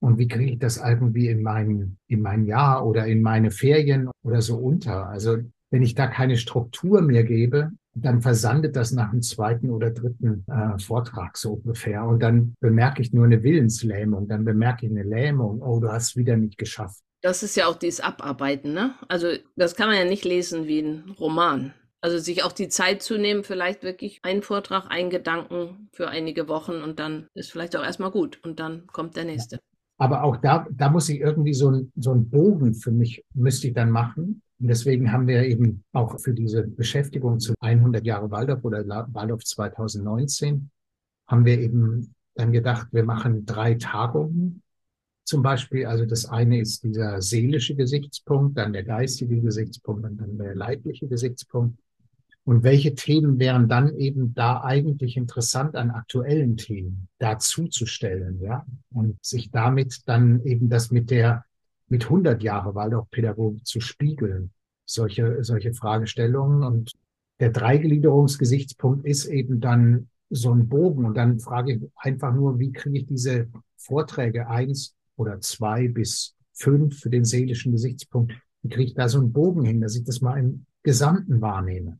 [0.00, 4.08] und wie kriege ich das irgendwie in mein, in mein Jahr oder in meine Ferien
[4.22, 5.08] oder so unter?
[5.08, 5.38] Also
[5.70, 10.44] wenn ich da keine Struktur mehr gebe, dann versandet das nach dem zweiten oder dritten
[10.46, 12.04] äh, Vortrag so ungefähr.
[12.04, 16.16] Und dann bemerke ich nur eine Willenslähmung, dann bemerke ich eine Lähmung, oh, du hast
[16.16, 17.00] wieder nicht geschafft.
[17.20, 18.94] Das ist ja auch dieses Abarbeiten, ne?
[19.08, 21.74] Also das kann man ja nicht lesen wie ein Roman.
[22.00, 26.48] Also sich auch die Zeit zu nehmen, vielleicht wirklich einen Vortrag, einen Gedanken für einige
[26.48, 29.58] Wochen und dann ist vielleicht auch erstmal gut und dann kommt der nächste.
[29.98, 33.68] Aber auch da, da muss ich irgendwie so ein, so ein Bogen für mich, müsste
[33.68, 34.42] ich dann machen.
[34.60, 39.44] Und deswegen haben wir eben auch für diese Beschäftigung zu 100 Jahre Waldorf oder Waldorf
[39.44, 40.70] 2019
[41.26, 44.62] haben wir eben dann gedacht, wir machen drei Tagungen
[45.24, 45.86] zum Beispiel.
[45.86, 51.06] Also das eine ist dieser seelische Gesichtspunkt, dann der geistige Gesichtspunkt und dann der leibliche
[51.06, 51.78] Gesichtspunkt.
[52.48, 58.64] Und welche Themen wären dann eben da eigentlich interessant an aktuellen Themen dazuzustellen, ja?
[58.90, 61.44] Und sich damit dann eben das mit der,
[61.88, 64.50] mit 100 Jahre Waldorfpädagogik zu spiegeln.
[64.86, 66.62] Solche, solche Fragestellungen.
[66.62, 66.92] Und
[67.38, 71.04] der Dreigliederungsgesichtspunkt ist eben dann so ein Bogen.
[71.04, 76.34] Und dann frage ich einfach nur, wie kriege ich diese Vorträge eins oder zwei bis
[76.54, 78.32] fünf für den seelischen Gesichtspunkt,
[78.62, 81.98] wie kriege ich da so einen Bogen hin, dass ich das mal im Gesamten wahrnehme.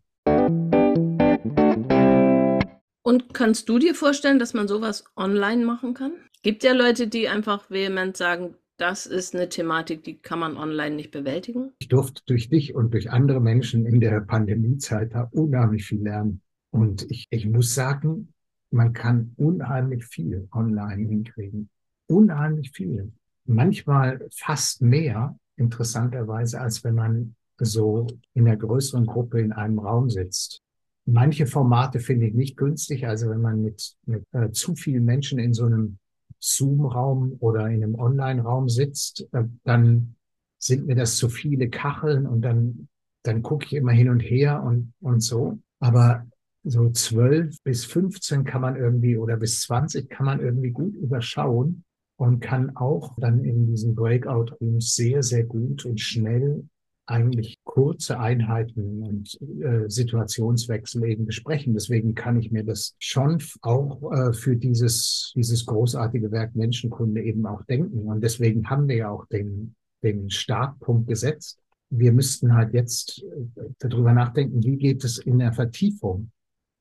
[3.03, 6.13] Und kannst du dir vorstellen, dass man sowas online machen kann?
[6.43, 10.95] Gibt ja Leute, die einfach vehement sagen, das ist eine Thematik, die kann man online
[10.95, 11.73] nicht bewältigen.
[11.81, 16.43] Ich durfte durch dich und durch andere Menschen in der Pandemiezeit da unheimlich viel lernen.
[16.71, 18.33] Und ich, ich muss sagen,
[18.71, 21.71] man kann unheimlich viel online hinkriegen.
[22.07, 23.13] Unheimlich viel.
[23.47, 27.35] Manchmal fast mehr, interessanterweise, als wenn man
[27.65, 30.63] so in einer größeren Gruppe in einem Raum sitzt.
[31.05, 33.07] Manche Formate finde ich nicht günstig.
[33.07, 35.99] Also wenn man mit, mit äh, zu vielen Menschen in so einem
[36.41, 40.17] Zoom-Raum oder in einem Online-Raum sitzt, äh, dann
[40.59, 42.89] sind mir das zu viele Kacheln und dann,
[43.23, 45.59] dann gucke ich immer hin und her und, und so.
[45.81, 46.27] Aber
[46.65, 51.85] so zwölf bis 15 kann man irgendwie oder bis 20 kann man irgendwie gut überschauen
[52.17, 56.65] und kann auch dann in diesen Breakout-Rooms sehr, sehr gut und schnell
[57.09, 61.73] eigentlich kurze Einheiten und äh, Situationswechsel eben besprechen.
[61.73, 67.47] Deswegen kann ich mir das schon auch äh, für dieses, dieses großartige Werk Menschenkunde eben
[67.47, 68.09] auch denken.
[68.09, 71.59] Und deswegen haben wir ja auch den, den Startpunkt gesetzt.
[71.89, 76.31] Wir müssten halt jetzt äh, darüber nachdenken, wie geht es in der Vertiefung?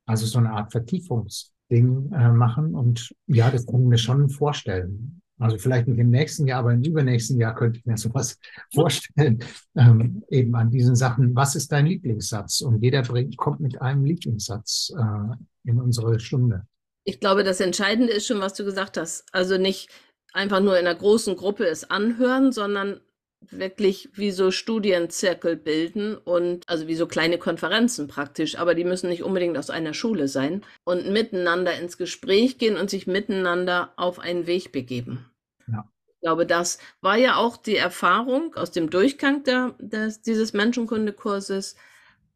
[0.05, 2.75] Also so eine Art Vertiefungsding äh, machen.
[2.75, 5.21] Und ja, das kann ich mir schon vorstellen.
[5.39, 8.39] Also vielleicht nicht im nächsten Jahr, aber im übernächsten Jahr könnte ich mir sowas
[8.73, 9.39] vorstellen,
[9.75, 11.35] ähm, eben an diesen Sachen.
[11.35, 12.61] Was ist dein Lieblingssatz?
[12.61, 16.65] Und jeder bringt, kommt mit einem Lieblingssatz äh, in unsere Stunde.
[17.03, 19.25] Ich glaube, das Entscheidende ist schon, was du gesagt hast.
[19.31, 19.89] Also nicht
[20.33, 22.99] einfach nur in einer großen Gruppe es anhören, sondern
[23.41, 29.09] wirklich wie so Studienzirkel bilden und also wie so kleine Konferenzen praktisch, aber die müssen
[29.09, 34.19] nicht unbedingt aus einer Schule sein und miteinander ins Gespräch gehen und sich miteinander auf
[34.19, 35.29] einen Weg begeben.
[35.67, 35.89] Ja.
[36.07, 41.75] Ich glaube, das war ja auch die Erfahrung aus dem Durchgang der, des, dieses Menschenkundekurses,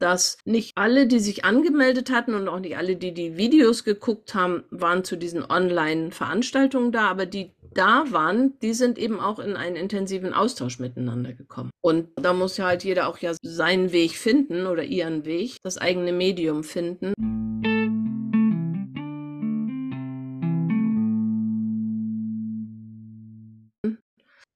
[0.02, 4.34] dass nicht alle, die sich angemeldet hatten und auch nicht alle, die die Videos geguckt
[4.34, 9.56] haben, waren zu diesen Online-Veranstaltungen da, aber die da waren, die sind eben auch in
[9.56, 11.70] einen intensiven Austausch miteinander gekommen.
[11.82, 15.78] Und da muss ja halt jeder auch ja seinen Weg finden oder ihren Weg, das
[15.78, 17.14] eigene Medium finden.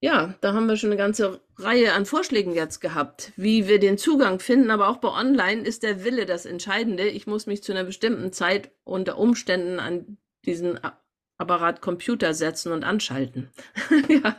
[0.06, 3.98] Ja, da haben wir schon eine ganze Reihe an Vorschlägen jetzt gehabt, wie wir den
[3.98, 4.70] Zugang finden.
[4.70, 7.08] Aber auch bei Online ist der Wille das Entscheidende.
[7.08, 10.78] Ich muss mich zu einer bestimmten Zeit unter Umständen an diesen
[11.40, 13.50] Apparat Computer setzen und anschalten.
[14.08, 14.36] ja.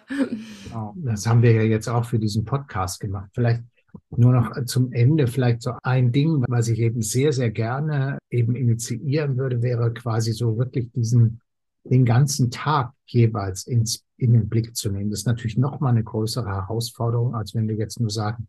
[0.69, 3.31] Genau, das haben wir ja jetzt auch für diesen Podcast gemacht.
[3.35, 3.65] Vielleicht
[4.11, 8.55] nur noch zum Ende, vielleicht so ein Ding, was ich eben sehr, sehr gerne eben
[8.55, 11.41] initiieren würde, wäre quasi so wirklich diesen,
[11.83, 15.11] den ganzen Tag jeweils ins in den Blick zu nehmen.
[15.11, 18.47] Das ist natürlich noch mal eine größere Herausforderung, als wenn wir jetzt nur sagen,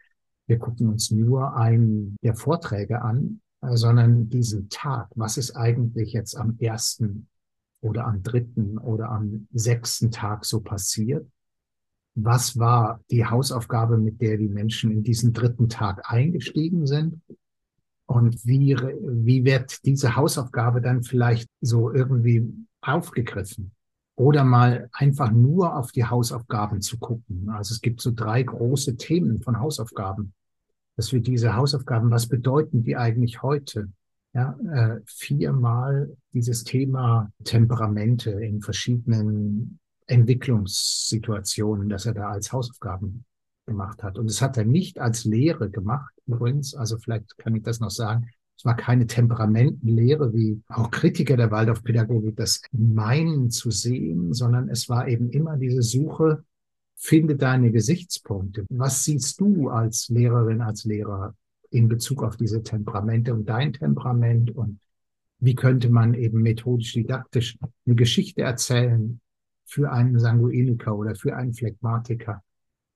[0.47, 5.09] wir gucken uns nur einen der Vorträge an, äh, sondern diesen Tag.
[5.15, 7.27] Was ist eigentlich jetzt am ersten
[7.81, 11.27] oder am dritten oder am sechsten Tag so passiert?
[12.15, 17.21] Was war die Hausaufgabe, mit der die Menschen in diesen dritten Tag eingestiegen sind?
[18.05, 22.49] Und wie, wie wird diese Hausaufgabe dann vielleicht so irgendwie
[22.81, 23.71] aufgegriffen?
[24.17, 27.49] Oder mal einfach nur auf die Hausaufgaben zu gucken.
[27.49, 30.33] Also es gibt so drei große Themen von Hausaufgaben,
[30.95, 33.89] dass wir diese Hausaufgaben, was bedeuten die eigentlich heute?
[34.33, 43.23] Ja, äh, viermal dieses Thema Temperamente in verschiedenen Entwicklungssituationen, dass er da als Hausaufgaben
[43.67, 44.17] gemacht hat.
[44.17, 46.73] Und das hat er nicht als Lehre gemacht, übrigens.
[46.73, 48.29] Also vielleicht kann ich das noch sagen.
[48.57, 54.89] Es war keine Temperamentenlehre, wie auch Kritiker der Waldorfpädagogik das meinen zu sehen, sondern es
[54.89, 56.43] war eben immer diese Suche,
[56.95, 58.65] finde deine Gesichtspunkte.
[58.69, 61.35] Was siehst du als Lehrerin, als Lehrer
[61.69, 64.79] in Bezug auf diese Temperamente und dein Temperament und
[65.39, 69.19] wie könnte man eben methodisch didaktisch eine Geschichte erzählen
[69.65, 72.41] für einen Sanguiniker oder für einen Phlegmatiker.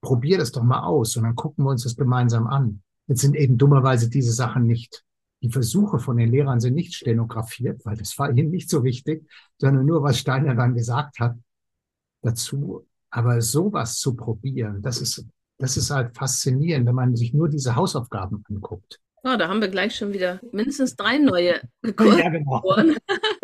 [0.01, 2.81] Probier das doch mal aus und dann gucken wir uns das gemeinsam an.
[3.05, 5.03] Jetzt sind eben dummerweise diese Sachen nicht,
[5.41, 9.27] die Versuche von den Lehrern sind nicht stenografiert, weil das war ihnen nicht so wichtig,
[9.57, 11.35] sondern nur, was Steiner dann gesagt hat
[12.21, 12.85] dazu.
[13.09, 15.25] Aber sowas zu probieren, das ist,
[15.57, 18.99] das ist halt faszinierend, wenn man sich nur diese Hausaufgaben anguckt.
[19.23, 21.61] Oh, da haben wir gleich schon wieder mindestens drei neue
[21.95, 22.19] Kurse.
[22.19, 22.63] Ja, genau.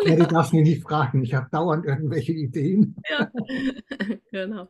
[0.04, 1.22] ja, du darfst mich nicht fragen.
[1.22, 2.96] Ich habe dauernd irgendwelche Ideen.
[3.08, 3.30] Ja,
[4.32, 4.68] genau.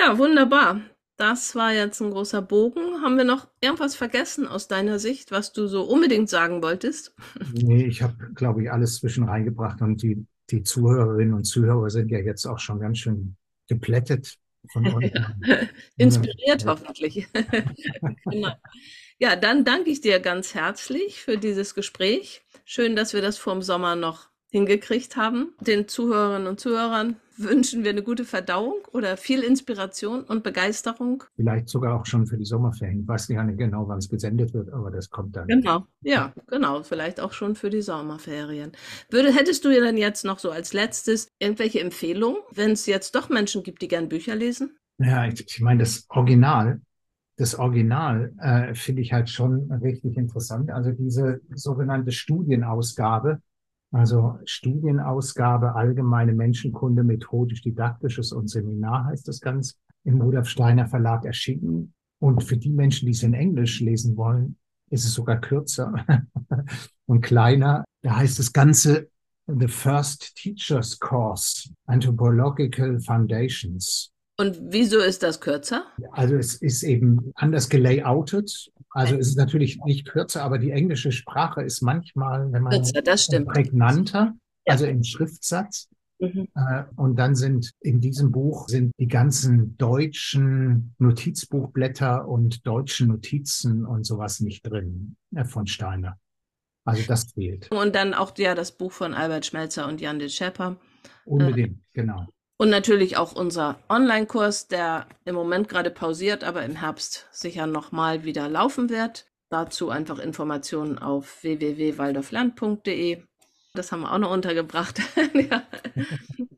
[0.00, 0.80] Ja, wunderbar.
[1.18, 3.02] Das war jetzt ein großer Bogen.
[3.02, 7.14] Haben wir noch irgendwas vergessen aus deiner Sicht, was du so unbedingt sagen wolltest?
[7.52, 12.10] Nee, ich habe, glaube ich, alles zwischen reingebracht und die, die Zuhörerinnen und Zuhörer sind
[12.10, 13.36] ja jetzt auch schon ganz schön
[13.68, 14.38] geplättet
[14.72, 14.84] von.
[15.02, 15.34] Ja.
[15.98, 16.68] Inspiriert ja.
[16.68, 17.28] hoffentlich.
[18.24, 18.52] genau.
[19.18, 22.42] Ja, dann danke ich dir ganz herzlich für dieses Gespräch.
[22.64, 25.52] Schön, dass wir das vorm Sommer noch hingekriegt haben.
[25.60, 31.24] Den Zuhörerinnen und Zuhörern wünschen wir eine gute Verdauung oder viel Inspiration und Begeisterung.
[31.36, 33.00] Vielleicht sogar auch schon für die Sommerferien.
[33.02, 35.48] Ich weiß nicht genau, wann es gesendet wird, aber das kommt dann.
[35.48, 36.82] Genau, ja, genau.
[36.82, 38.72] Vielleicht auch schon für die Sommerferien.
[39.10, 43.14] Würde, hättest du dir dann jetzt noch so als letztes irgendwelche Empfehlungen, wenn es jetzt
[43.14, 44.76] doch Menschen gibt, die gern Bücher lesen?
[44.98, 46.80] Ja, ich, ich meine, das Original,
[47.36, 50.70] das Original äh, finde ich halt schon richtig interessant.
[50.70, 53.40] Also diese sogenannte Studienausgabe,
[53.92, 59.74] also Studienausgabe, allgemeine Menschenkunde, methodisch-didaktisches und Seminar heißt das Ganze,
[60.04, 61.92] im Rudolf Steiner Verlag erschienen.
[62.20, 64.56] Und für die Menschen, die es in Englisch lesen wollen,
[64.90, 65.92] ist es sogar kürzer
[67.06, 67.84] und kleiner.
[68.02, 69.08] Da heißt das Ganze
[69.46, 74.12] The First Teachers Course, Anthropological Foundations.
[74.38, 75.84] Und wieso ist das kürzer?
[76.12, 78.70] Also es ist eben anders gelayoutet.
[78.90, 83.02] Also es ist natürlich nicht kürzer, aber die englische Sprache ist manchmal, wenn man kürzer,
[83.02, 83.48] das stimmt.
[83.48, 84.34] prägnanter,
[84.66, 84.72] ja.
[84.72, 85.88] also im Schriftsatz.
[86.18, 86.48] Mhm.
[86.54, 93.86] Äh, und dann sind in diesem Buch sind die ganzen deutschen Notizbuchblätter und deutschen Notizen
[93.86, 96.18] und sowas nicht drin äh, von Steiner.
[96.84, 97.70] Also das fehlt.
[97.70, 100.76] Und dann auch ja das Buch von Albert Schmelzer und Jan de Schepper.
[101.24, 102.26] Unbedingt, äh, genau.
[102.60, 108.24] Und natürlich auch unser Online-Kurs, der im Moment gerade pausiert, aber im Herbst sicher nochmal
[108.24, 109.24] wieder laufen wird.
[109.48, 113.22] Dazu einfach Informationen auf www.waldorfland.de.
[113.72, 115.00] Das haben wir auch noch untergebracht.
[115.50, 115.62] ja.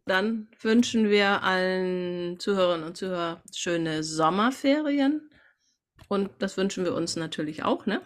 [0.05, 5.31] Dann wünschen wir allen Zuhörerinnen und Zuhörern schöne Sommerferien.
[6.09, 8.03] Und das wünschen wir uns natürlich auch, ne?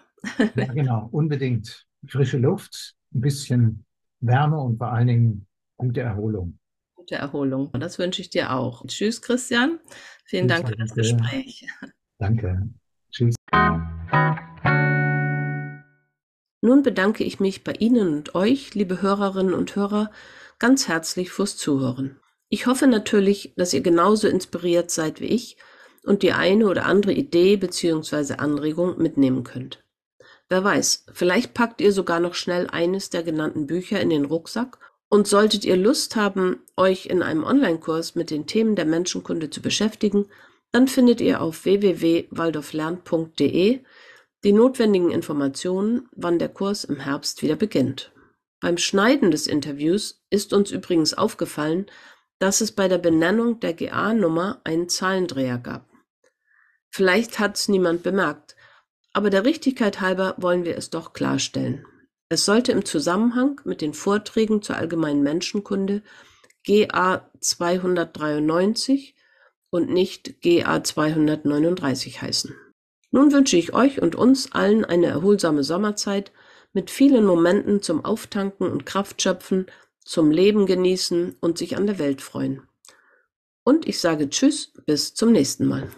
[0.55, 1.87] ja, genau, unbedingt.
[2.07, 3.87] Frische Luft, ein bisschen
[4.21, 5.47] Wärme und vor allen Dingen
[5.79, 6.59] gute Erholung
[7.07, 7.69] gute Erholung.
[7.73, 8.85] Und das wünsche ich dir auch.
[8.85, 9.79] Tschüss, Christian.
[10.25, 11.65] Vielen Dank für das Gespräch.
[12.19, 12.69] Danke.
[13.13, 13.37] Tschüss.
[16.63, 20.11] Nun bedanke ich mich bei Ihnen und euch, liebe Hörerinnen und Hörer,
[20.59, 22.19] ganz herzlich fürs Zuhören.
[22.49, 25.59] Ich hoffe natürlich, dass ihr genauso inspiriert seid wie ich
[26.03, 28.35] und die eine oder andere Idee bzw.
[28.39, 29.85] Anregung mitnehmen könnt.
[30.49, 34.79] Wer weiß, vielleicht packt ihr sogar noch schnell eines der genannten Bücher in den Rucksack
[35.09, 39.61] und solltet ihr Lust haben, euch in einem Online-Kurs mit den Themen der Menschenkunde zu
[39.63, 40.27] beschäftigen,
[40.73, 43.85] dann findet ihr auf www.waldorflern.de
[44.45, 48.13] die notwendigen Informationen, wann der Kurs im Herbst wieder beginnt.
[48.61, 51.87] Beim Schneiden des Interviews ist uns übrigens aufgefallen,
[52.39, 55.89] dass es bei der Benennung der GA-Nummer einen Zahlendreher gab.
[56.91, 58.57] Vielleicht hat es niemand bemerkt,
[59.13, 61.87] aber der Richtigkeit halber wollen wir es doch klarstellen.
[62.29, 66.03] Es sollte im Zusammenhang mit den Vorträgen zur allgemeinen Menschenkunde
[66.65, 69.15] GA 293
[69.71, 72.57] und nicht GA 239 heißen.
[73.13, 76.33] Nun wünsche ich euch und uns allen eine erholsame Sommerzeit
[76.73, 79.67] mit vielen Momenten zum Auftanken und Kraftschöpfen,
[80.05, 82.63] zum Leben genießen und sich an der Welt freuen.
[83.63, 85.89] Und ich sage Tschüss, bis zum nächsten Mal.